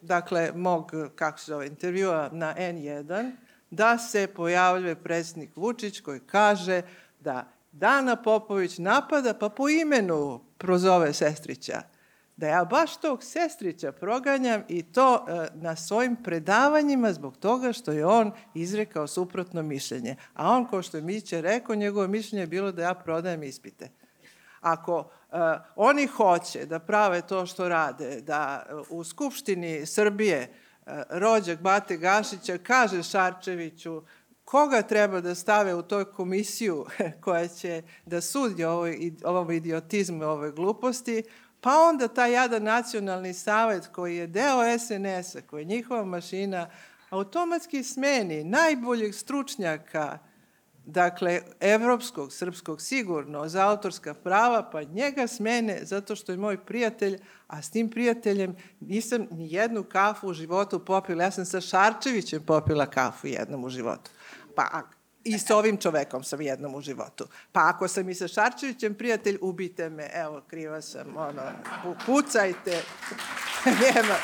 dakle, 0.00 0.52
mog, 0.54 0.92
kako 1.14 1.38
se 1.38 1.52
zove, 1.52 1.66
intervjua 1.66 2.28
na 2.32 2.54
N1, 2.58 3.32
da 3.70 3.98
se 3.98 4.26
pojavljuje 4.26 4.94
predsjednik 4.94 5.56
Vučić 5.56 6.00
koji 6.00 6.20
kaže 6.20 6.82
da 7.20 7.48
Dana 7.72 8.16
Popović 8.16 8.78
napada 8.78 9.34
pa 9.34 9.48
po 9.48 9.68
imenu 9.68 10.40
prozove 10.58 11.12
sestrića. 11.12 11.82
Da 12.36 12.48
ja 12.48 12.64
baš 12.64 12.96
tog 12.96 13.22
sestrića 13.22 13.92
proganjam 13.92 14.62
i 14.68 14.82
to 14.82 15.26
e, 15.28 15.48
na 15.54 15.76
svojim 15.76 16.16
predavanjima 16.16 17.12
zbog 17.12 17.36
toga 17.36 17.72
što 17.72 17.92
je 17.92 18.06
on 18.06 18.32
izrekao 18.54 19.06
suprotno 19.06 19.62
mišljenje. 19.62 20.16
A 20.34 20.50
on, 20.50 20.66
kao 20.66 20.82
što 20.82 20.96
je 20.96 21.02
Miće 21.02 21.40
rekao, 21.40 21.74
njegovo 21.74 22.06
mišljenje 22.06 22.42
je 22.42 22.46
bilo 22.46 22.72
da 22.72 22.82
ja 22.82 22.94
prodajem 22.94 23.42
ispite. 23.42 23.90
Ako 24.62 24.98
uh, 24.98 25.38
oni 25.76 26.06
hoće 26.06 26.66
da 26.66 26.78
prave 26.78 27.22
to 27.22 27.46
što 27.46 27.68
rade, 27.68 28.20
da 28.20 28.66
u 28.90 29.04
Skupštini 29.04 29.86
Srbije 29.86 30.48
uh, 30.86 30.92
rođak 31.10 31.60
Bate 31.60 31.96
Gašića 31.96 32.58
kaže 32.58 33.02
Šarčeviću 33.02 34.02
koga 34.44 34.82
treba 34.82 35.20
da 35.20 35.34
stave 35.34 35.74
u 35.74 35.82
toj 35.82 36.04
komisiju 36.12 36.86
koja 37.24 37.48
će 37.48 37.82
da 38.06 38.20
sudi 38.20 38.64
ovoj, 38.64 39.12
ovom 39.24 39.50
idiotizmu, 39.50 40.24
ovoj 40.24 40.52
gluposti, 40.52 41.22
pa 41.60 41.70
onda 41.78 42.08
taj 42.08 42.32
jadan 42.32 42.62
nacionalni 42.62 43.34
savet 43.34 43.86
koji 43.86 44.16
je 44.16 44.26
deo 44.26 44.78
SNS-a, 44.78 45.40
koji 45.46 45.60
je 45.60 45.64
njihova 45.64 46.04
mašina, 46.04 46.70
automatski 47.10 47.82
smeni 47.82 48.44
najboljeg 48.44 49.14
stručnjaka 49.14 50.18
dakle, 50.84 51.40
evropskog, 51.60 52.32
srpskog 52.32 52.80
sigurno, 52.80 53.48
za 53.48 53.68
autorska 53.68 54.14
prava, 54.14 54.70
pa 54.72 54.82
njega 54.82 55.26
smene 55.26 55.78
zato 55.82 56.16
što 56.16 56.32
je 56.32 56.38
moj 56.38 56.64
prijatelj, 56.64 57.18
a 57.46 57.62
s 57.62 57.70
tim 57.70 57.90
prijateljem 57.90 58.56
nisam 58.80 59.26
ni 59.30 59.52
jednu 59.52 59.84
kafu 59.84 60.28
u 60.28 60.34
životu 60.34 60.84
popila. 60.84 61.24
Ja 61.24 61.30
sam 61.30 61.44
sa 61.44 61.60
Šarčevićem 61.60 62.42
popila 62.46 62.86
kafu 62.86 63.26
jednom 63.26 63.64
u 63.64 63.68
životu. 63.68 64.10
Pa 64.56 64.82
i 65.24 65.38
s 65.38 65.50
ovim 65.50 65.76
čovekom 65.76 66.24
sam 66.24 66.40
jednom 66.40 66.74
u 66.74 66.80
životu. 66.80 67.26
Pa 67.52 67.68
ako 67.68 67.88
sam 67.88 68.08
i 68.08 68.14
sa 68.14 68.28
Šarčevićem 68.28 68.94
prijatelj, 68.94 69.38
ubite 69.40 69.90
me. 69.90 70.10
Evo, 70.14 70.42
kriva 70.46 70.80
sam, 70.80 71.16
ono, 71.16 71.42
pucajte. 72.06 72.82
Nema. 73.80 74.14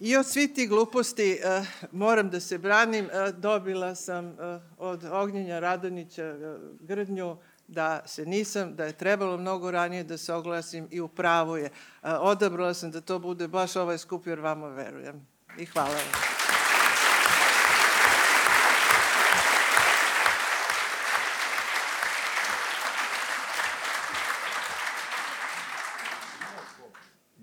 I 0.00 0.16
od 0.16 0.26
svih 0.26 0.50
tih 0.54 0.68
gluposti 0.68 1.40
uh, 1.44 1.66
moram 1.92 2.30
da 2.30 2.40
se 2.40 2.58
branim. 2.58 3.04
Uh, 3.04 3.34
dobila 3.34 3.94
sam 3.94 4.26
uh, 4.26 4.34
od 4.78 5.04
Ognjenja 5.04 5.58
Radonića 5.58 6.34
Grdnju 6.80 7.36
da 7.68 8.02
se 8.06 8.26
nisam, 8.26 8.76
da 8.76 8.84
je 8.84 8.92
trebalo 8.92 9.36
mnogo 9.36 9.70
ranije 9.70 10.04
da 10.04 10.18
se 10.18 10.34
oglasim 10.34 10.88
i 10.90 11.00
u 11.00 11.08
pravu 11.08 11.56
je. 11.56 11.70
Odabrala 12.02 12.74
sam 12.74 12.90
da 12.90 13.00
to 13.00 13.18
bude 13.18 13.48
baš 13.48 13.76
ovaj 13.76 13.98
skup 13.98 14.26
jer 14.26 14.40
vama 14.40 14.68
verujem. 14.68 15.26
I 15.58 15.66
hvala 15.66 15.90
vam. 15.90 16.39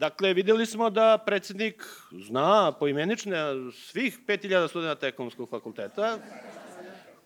Dakle, 0.08 0.34
videli 0.34 0.66
smo 0.66 0.90
da 0.90 1.18
predsednik 1.18 1.84
zna 2.12 2.72
poimenične 2.72 3.38
svih 3.74 4.20
5000 4.28 4.70
studenta 4.70 5.08
ekonomskog 5.08 5.50
fakulteta, 5.50 6.20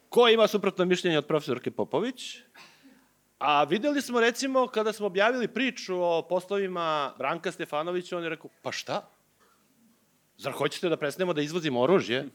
ko 0.10 0.28
ima 0.30 0.48
suprotno 0.48 0.86
mišljenje 0.86 1.18
od 1.18 1.28
profesorke 1.28 1.72
Popović, 1.72 2.38
a 3.40 3.64
videli 3.64 4.02
smo 4.02 4.20
recimo 4.20 4.68
kada 4.68 4.94
smo 4.94 5.06
objavili 5.06 5.48
priču 5.48 6.02
o 6.02 6.26
poslovima 6.30 7.14
Branka 7.18 7.52
Stefanovića, 7.52 8.18
on 8.18 8.24
je 8.24 8.30
rekao, 8.30 8.50
pa 8.62 8.72
šta? 8.72 9.10
Zar 10.38 10.54
hoćete 10.54 10.90
da 10.90 10.98
prestanemo 10.98 11.34
da 11.34 11.42
izvozimo 11.42 11.82
oružje? 11.82 12.30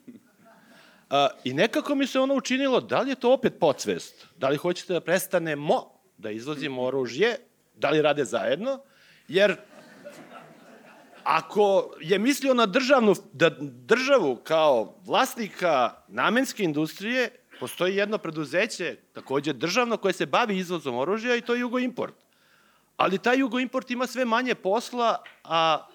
A, 1.11 1.29
I 1.45 1.55
nekako 1.55 1.95
mi 1.95 2.07
se 2.07 2.21
ono 2.21 2.35
učinilo, 2.35 2.81
da 2.81 3.01
li 3.01 3.11
je 3.11 3.21
to 3.21 3.33
opet 3.33 3.59
podsvest? 3.61 4.27
Da 4.37 4.49
li 4.49 4.57
hoćete 4.57 4.93
da 4.93 5.01
prestanemo 5.01 5.91
da 6.19 6.31
izvozimo 6.31 6.83
oružje? 6.83 7.37
Da 7.75 7.91
li 7.91 8.03
rade 8.03 8.25
zajedno? 8.25 8.79
Jer 9.29 9.57
ako 11.27 11.91
je 12.01 12.19
mislio 12.19 12.55
na 12.55 12.67
državnu, 12.67 13.15
da 13.33 13.51
državu 13.61 14.37
kao 14.37 14.95
vlasnika 15.07 15.91
namenske 16.09 16.63
industrije, 16.63 17.31
postoji 17.61 17.97
jedno 17.97 18.19
preduzeće, 18.19 18.97
takođe 19.13 19.53
državno, 19.53 19.97
koje 19.97 20.13
se 20.13 20.27
bavi 20.27 20.59
izvozom 20.59 20.97
oružja 20.97 21.37
i 21.37 21.41
to 21.41 21.55
je 21.55 21.61
Jugoimport. 21.61 22.15
Ali 22.97 23.19
taj 23.19 23.39
Jugoimport 23.39 23.91
ima 23.91 24.07
sve 24.07 24.25
manje 24.25 24.55
posla, 24.55 25.23
a 25.45 25.87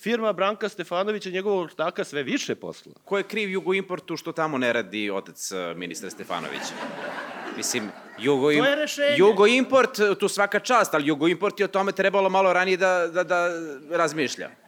firma 0.00 0.32
Branka 0.32 0.68
Stefanovića, 0.68 1.30
njegovog 1.30 1.64
ortaka, 1.64 2.04
sve 2.04 2.22
više 2.22 2.54
posla. 2.54 2.92
Ko 3.04 3.18
je 3.18 3.24
kriv 3.24 3.50
Jugoimportu 3.50 4.16
što 4.16 4.32
tamo 4.32 4.58
ne 4.58 4.72
radi 4.72 5.10
otac 5.10 5.52
eh, 5.52 5.74
ministra 5.76 6.10
Stefanovića? 6.10 6.74
Mislim, 7.56 7.90
Jugo, 8.18 8.50
im, 8.50 8.64
Jugo 9.16 9.46
Import, 9.46 9.98
tu 10.18 10.28
svaka 10.28 10.60
čast, 10.60 10.94
ali 10.94 11.06
Jugo 11.06 11.28
Import 11.28 11.60
je 11.60 11.64
o 11.64 11.68
tome 11.68 11.92
trebalo 11.92 12.28
malo 12.28 12.52
ranije 12.52 12.76
da, 12.76 13.06
da, 13.06 13.24
da 13.24 13.48
razmišlja. 13.90 14.67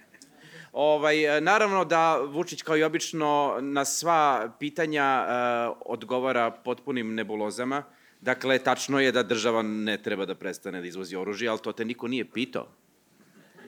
Ovaj, 0.73 1.41
naravno 1.41 1.85
da 1.85 2.21
Vučić 2.21 2.63
kao 2.63 2.77
i 2.77 2.83
obično 2.83 3.59
na 3.61 3.85
sva 3.85 4.53
pitanja 4.59 5.27
uh, 5.27 5.77
odgovara 5.87 6.51
potpunim 6.51 7.15
nebulozama. 7.15 7.83
Dakle, 8.21 8.59
tačno 8.59 9.01
je 9.01 9.13
da 9.13 9.23
država 9.23 9.63
ne 9.63 10.03
treba 10.03 10.27
da 10.27 10.35
prestane 10.35 10.81
da 10.81 10.87
izvozi 10.87 11.17
oružje, 11.17 11.49
ali 11.49 11.59
to 11.59 11.73
te 11.73 11.85
niko 11.85 12.09
nije 12.09 12.31
pitao. 12.31 12.67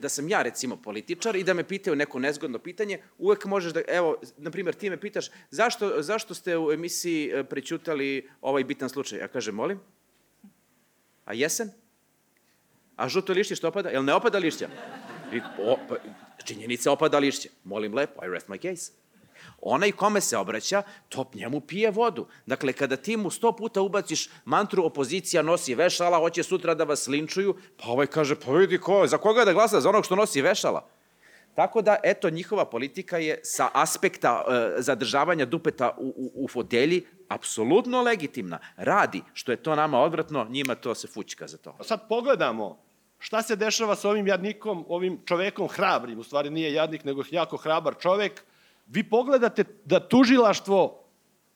Da 0.01 0.09
sam 0.09 0.29
ja, 0.29 0.41
recimo, 0.41 0.75
političar 0.75 1.35
i 1.35 1.43
da 1.43 1.53
me 1.53 1.63
pitaju 1.63 1.95
neko 1.95 2.19
nezgodno 2.19 2.59
pitanje, 2.59 2.99
uvek 3.17 3.45
možeš 3.45 3.73
da, 3.73 3.81
evo, 3.87 4.17
na 4.37 4.51
primjer, 4.51 4.75
ti 4.75 4.89
me 4.89 4.99
pitaš, 4.99 5.29
zašto, 5.49 6.01
zašto 6.01 6.33
ste 6.33 6.57
u 6.57 6.71
emisiji 6.71 7.31
e, 7.33 7.43
prećutali 7.43 8.29
ovaj 8.41 8.63
bitan 8.63 8.89
slučaj? 8.89 9.19
Ja 9.19 9.27
kažem, 9.27 9.55
molim? 9.55 9.79
A 11.25 11.33
jesen? 11.33 11.71
A 12.95 13.09
žuto 13.09 13.33
lišće 13.33 13.55
što 13.55 13.67
opada? 13.67 13.89
Jel 13.89 14.03
ne 14.03 14.13
opada 14.13 14.37
lišća? 14.37 14.69
I, 15.33 15.41
o, 15.59 15.77
pa, 15.89 15.95
činjenica 16.45 16.91
opada 16.91 17.19
lišće. 17.19 17.49
Molim 17.63 17.93
lepo, 17.93 18.25
I 18.25 18.29
rest 18.29 18.47
my 18.47 18.61
case. 18.61 18.91
Onaj 19.61 19.91
kome 19.91 20.21
se 20.21 20.37
obraća, 20.37 20.83
to 21.09 21.31
njemu 21.33 21.59
pije 21.59 21.91
vodu. 21.91 22.27
Dakle, 22.45 22.73
kada 22.73 22.95
ti 22.95 23.17
mu 23.17 23.29
sto 23.29 23.51
puta 23.55 23.81
ubaciš 23.81 24.29
mantru 24.45 24.85
opozicija 24.85 25.41
nosi 25.41 25.75
vešala, 25.75 26.17
hoće 26.17 26.43
sutra 26.43 26.75
da 26.75 26.83
vas 26.83 27.07
linčuju, 27.07 27.55
pa 27.77 27.87
ovaj 27.87 28.07
kaže, 28.07 28.35
pa 28.35 28.51
vidi 28.51 28.77
ko, 28.77 29.07
za 29.07 29.17
koga 29.17 29.45
da 29.45 29.53
glasa? 29.53 29.81
Za 29.81 29.89
onog 29.89 30.05
što 30.05 30.15
nosi 30.15 30.41
vešala. 30.41 30.87
Tako 31.55 31.81
da, 31.81 31.97
eto, 32.03 32.29
njihova 32.29 32.65
politika 32.65 33.17
je 33.17 33.39
sa 33.43 33.69
aspekta 33.73 34.45
e, 34.47 34.81
zadržavanja 34.81 35.45
dupeta 35.45 35.95
u, 35.97 36.07
u, 36.07 36.45
u 36.45 36.47
fotelji 36.47 37.05
apsolutno 37.27 38.01
legitimna. 38.01 38.59
Radi, 38.77 39.21
što 39.33 39.51
je 39.51 39.63
to 39.63 39.75
nama 39.75 39.99
odvratno, 39.99 40.47
njima 40.49 40.75
to 40.75 40.95
se 40.95 41.07
fućka 41.07 41.47
za 41.47 41.57
to. 41.57 41.77
Sad 41.81 42.07
pogledamo 42.09 42.79
šta 43.23 43.41
se 43.41 43.55
dešava 43.55 43.95
sa 43.95 44.09
ovim 44.09 44.27
jadnikom, 44.27 44.85
ovim 44.87 45.21
čovekom 45.25 45.67
hrabrim, 45.67 46.19
u 46.19 46.23
stvari 46.23 46.49
nije 46.49 46.73
jadnik, 46.73 47.03
nego 47.03 47.23
jako 47.31 47.57
hrabar 47.57 47.95
čovek. 47.99 48.43
Vi 48.87 49.03
pogledate 49.03 49.63
da 49.85 49.99
tužilaštvo 49.99 51.03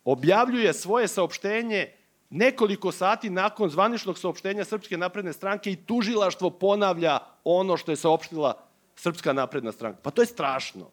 objavljuje 0.04 0.74
svoje 0.74 1.08
saopštenje 1.08 1.92
nekoliko 2.30 2.92
sati 2.92 3.30
nakon 3.30 3.70
zvaničnog 3.70 4.20
saopštenja 4.20 4.64
Srpske 4.64 4.98
napredne 4.98 5.34
stranke 5.34 5.72
i 5.72 5.76
tužilaštvo 5.76 6.50
ponavlja 6.50 7.20
ono 7.44 7.78
što 7.78 7.92
je 7.92 7.96
saopštila 7.96 8.54
Srpska 8.96 9.34
napredna 9.34 9.72
stranka. 9.72 10.00
Pa 10.04 10.12
to 10.12 10.22
je 10.22 10.26
strašno. 10.26 10.88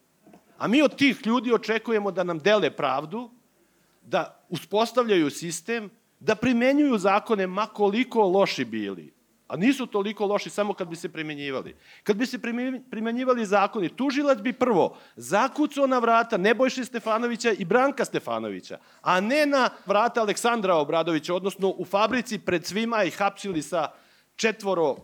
A 0.58 0.68
mi 0.68 0.82
od 0.82 0.96
tih 0.96 1.26
ljudi 1.26 1.52
očekujemo 1.52 2.10
da 2.10 2.24
nam 2.24 2.38
dele 2.38 2.70
pravdu, 2.70 3.30
da 4.02 4.42
uspostavljaju 4.48 5.30
sistem, 5.30 5.90
da 6.20 6.34
primenjuju 6.34 6.98
zakone 6.98 7.46
ma 7.46 7.66
koliko 7.66 8.26
loši 8.26 8.64
bili. 8.64 9.12
A 9.54 9.56
nisu 9.56 9.86
toliko 9.86 10.26
loši 10.26 10.50
samo 10.50 10.74
kad 10.74 10.88
bi 10.88 10.96
se 10.96 11.08
primenjivali. 11.08 11.76
Kad 12.02 12.16
bi 12.16 12.26
se 12.26 12.38
primenjivali 12.90 13.46
zakoni, 13.46 13.88
tužilac 13.88 14.38
bi 14.38 14.52
prvo 14.52 14.96
zakucao 15.16 15.86
na 15.86 15.98
vrata 15.98 16.36
Nebojše 16.36 16.84
Stefanovića 16.84 17.52
i 17.58 17.64
Branka 17.64 18.04
Stefanovića, 18.04 18.78
a 19.00 19.20
ne 19.20 19.46
na 19.46 19.70
vrata 19.86 20.20
Aleksandra 20.20 20.74
Obradovića, 20.74 21.34
odnosno 21.34 21.68
u 21.68 21.84
fabrici 21.84 22.38
pred 22.38 22.66
svima 22.66 23.04
i 23.04 23.10
hapsili 23.10 23.62
sa 23.62 23.92
četvoro 24.36 24.90
uh, 24.90 24.98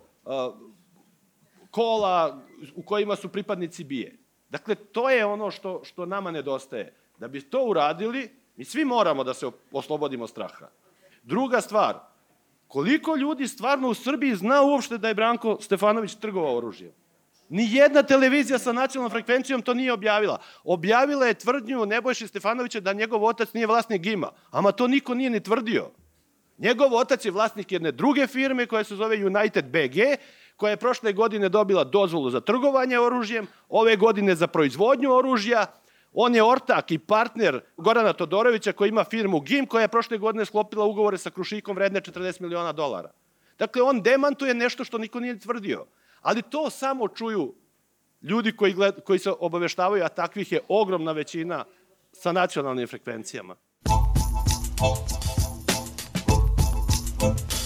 kola 1.70 2.42
u 2.74 2.82
kojima 2.82 3.16
su 3.16 3.28
pripadnici 3.28 3.84
bije. 3.84 4.18
Dakle, 4.48 4.74
to 4.74 5.10
je 5.10 5.24
ono 5.26 5.50
što, 5.50 5.80
što 5.84 6.06
nama 6.06 6.30
nedostaje. 6.30 6.94
Da 7.18 7.28
bi 7.28 7.40
to 7.40 7.64
uradili, 7.64 8.30
mi 8.56 8.64
svi 8.64 8.84
moramo 8.84 9.24
da 9.24 9.34
se 9.34 9.46
oslobodimo 9.72 10.26
straha. 10.26 10.68
Druga 11.22 11.60
stvar, 11.60 12.09
koliko 12.70 13.16
ljudi 13.16 13.48
stvarno 13.48 13.88
u 13.88 13.94
Srbiji 13.94 14.34
zna 14.34 14.62
uopšte 14.62 14.98
da 14.98 15.08
je 15.08 15.14
Branko 15.14 15.58
Stefanović 15.60 16.14
trgovao 16.14 16.56
oružjem? 16.56 16.92
Ni 17.48 17.66
jedna 17.72 18.02
televizija 18.02 18.58
sa 18.58 18.72
nacionalnom 18.72 19.10
frekvencijom 19.10 19.62
to 19.62 19.74
nije 19.74 19.92
objavila. 19.92 20.38
Objavila 20.64 21.26
je 21.26 21.34
tvrdnju 21.34 21.86
Nebojše 21.86 22.26
Stefanovića 22.26 22.80
da 22.80 22.92
njegov 22.92 23.24
otac 23.24 23.52
nije 23.52 23.66
vlasnik 23.66 24.02
GIMA, 24.02 24.30
ama 24.50 24.72
to 24.72 24.86
niko 24.86 25.14
nije 25.14 25.30
ni 25.30 25.42
tvrdio. 25.42 25.90
Njegov 26.58 26.94
otac 26.94 27.24
je 27.24 27.30
vlasnik 27.30 27.72
jedne 27.72 27.92
druge 27.92 28.26
firme 28.26 28.66
koja 28.66 28.84
se 28.84 28.96
zove 28.96 29.26
United 29.26 29.64
BG, 29.66 29.98
koja 30.56 30.70
je 30.70 30.76
prošle 30.76 31.12
godine 31.12 31.48
dobila 31.48 31.84
dozvolu 31.84 32.30
za 32.30 32.40
trgovanje 32.40 32.98
oružjem, 32.98 33.46
ove 33.68 33.96
godine 33.96 34.34
za 34.34 34.46
proizvodnju 34.46 35.12
oružja, 35.12 35.66
On 36.12 36.34
je 36.34 36.42
ortak 36.42 36.90
i 36.90 36.98
partner 36.98 37.60
Gorana 37.76 38.12
Todorovića 38.12 38.72
koji 38.72 38.88
ima 38.88 39.04
firmu 39.04 39.40
GIM 39.40 39.66
koja 39.66 39.82
je 39.82 39.88
prošle 39.88 40.18
godine 40.18 40.44
sklopila 40.44 40.84
ugovore 40.84 41.18
sa 41.18 41.30
Krušikom 41.30 41.76
vredne 41.76 42.00
40 42.00 42.40
miliona 42.40 42.72
dolara. 42.72 43.10
Dakle, 43.58 43.82
on 43.82 44.02
demantuje 44.02 44.54
nešto 44.54 44.84
što 44.84 44.98
niko 44.98 45.20
nije 45.20 45.38
tvrdio. 45.38 45.86
Ali 46.20 46.42
to 46.42 46.70
samo 46.70 47.08
čuju 47.08 47.54
ljudi 48.22 48.52
koji, 48.52 48.72
gled, 48.72 48.94
koji 49.04 49.18
se 49.18 49.32
obaveštavaju, 49.40 50.04
a 50.04 50.08
takvih 50.08 50.52
je 50.52 50.60
ogromna 50.68 51.12
većina 51.12 51.64
sa 52.12 52.32
nacionalnim 52.32 52.86
frekvencijama. 52.86 53.56
Thank 57.20 57.52
you. 57.52 57.59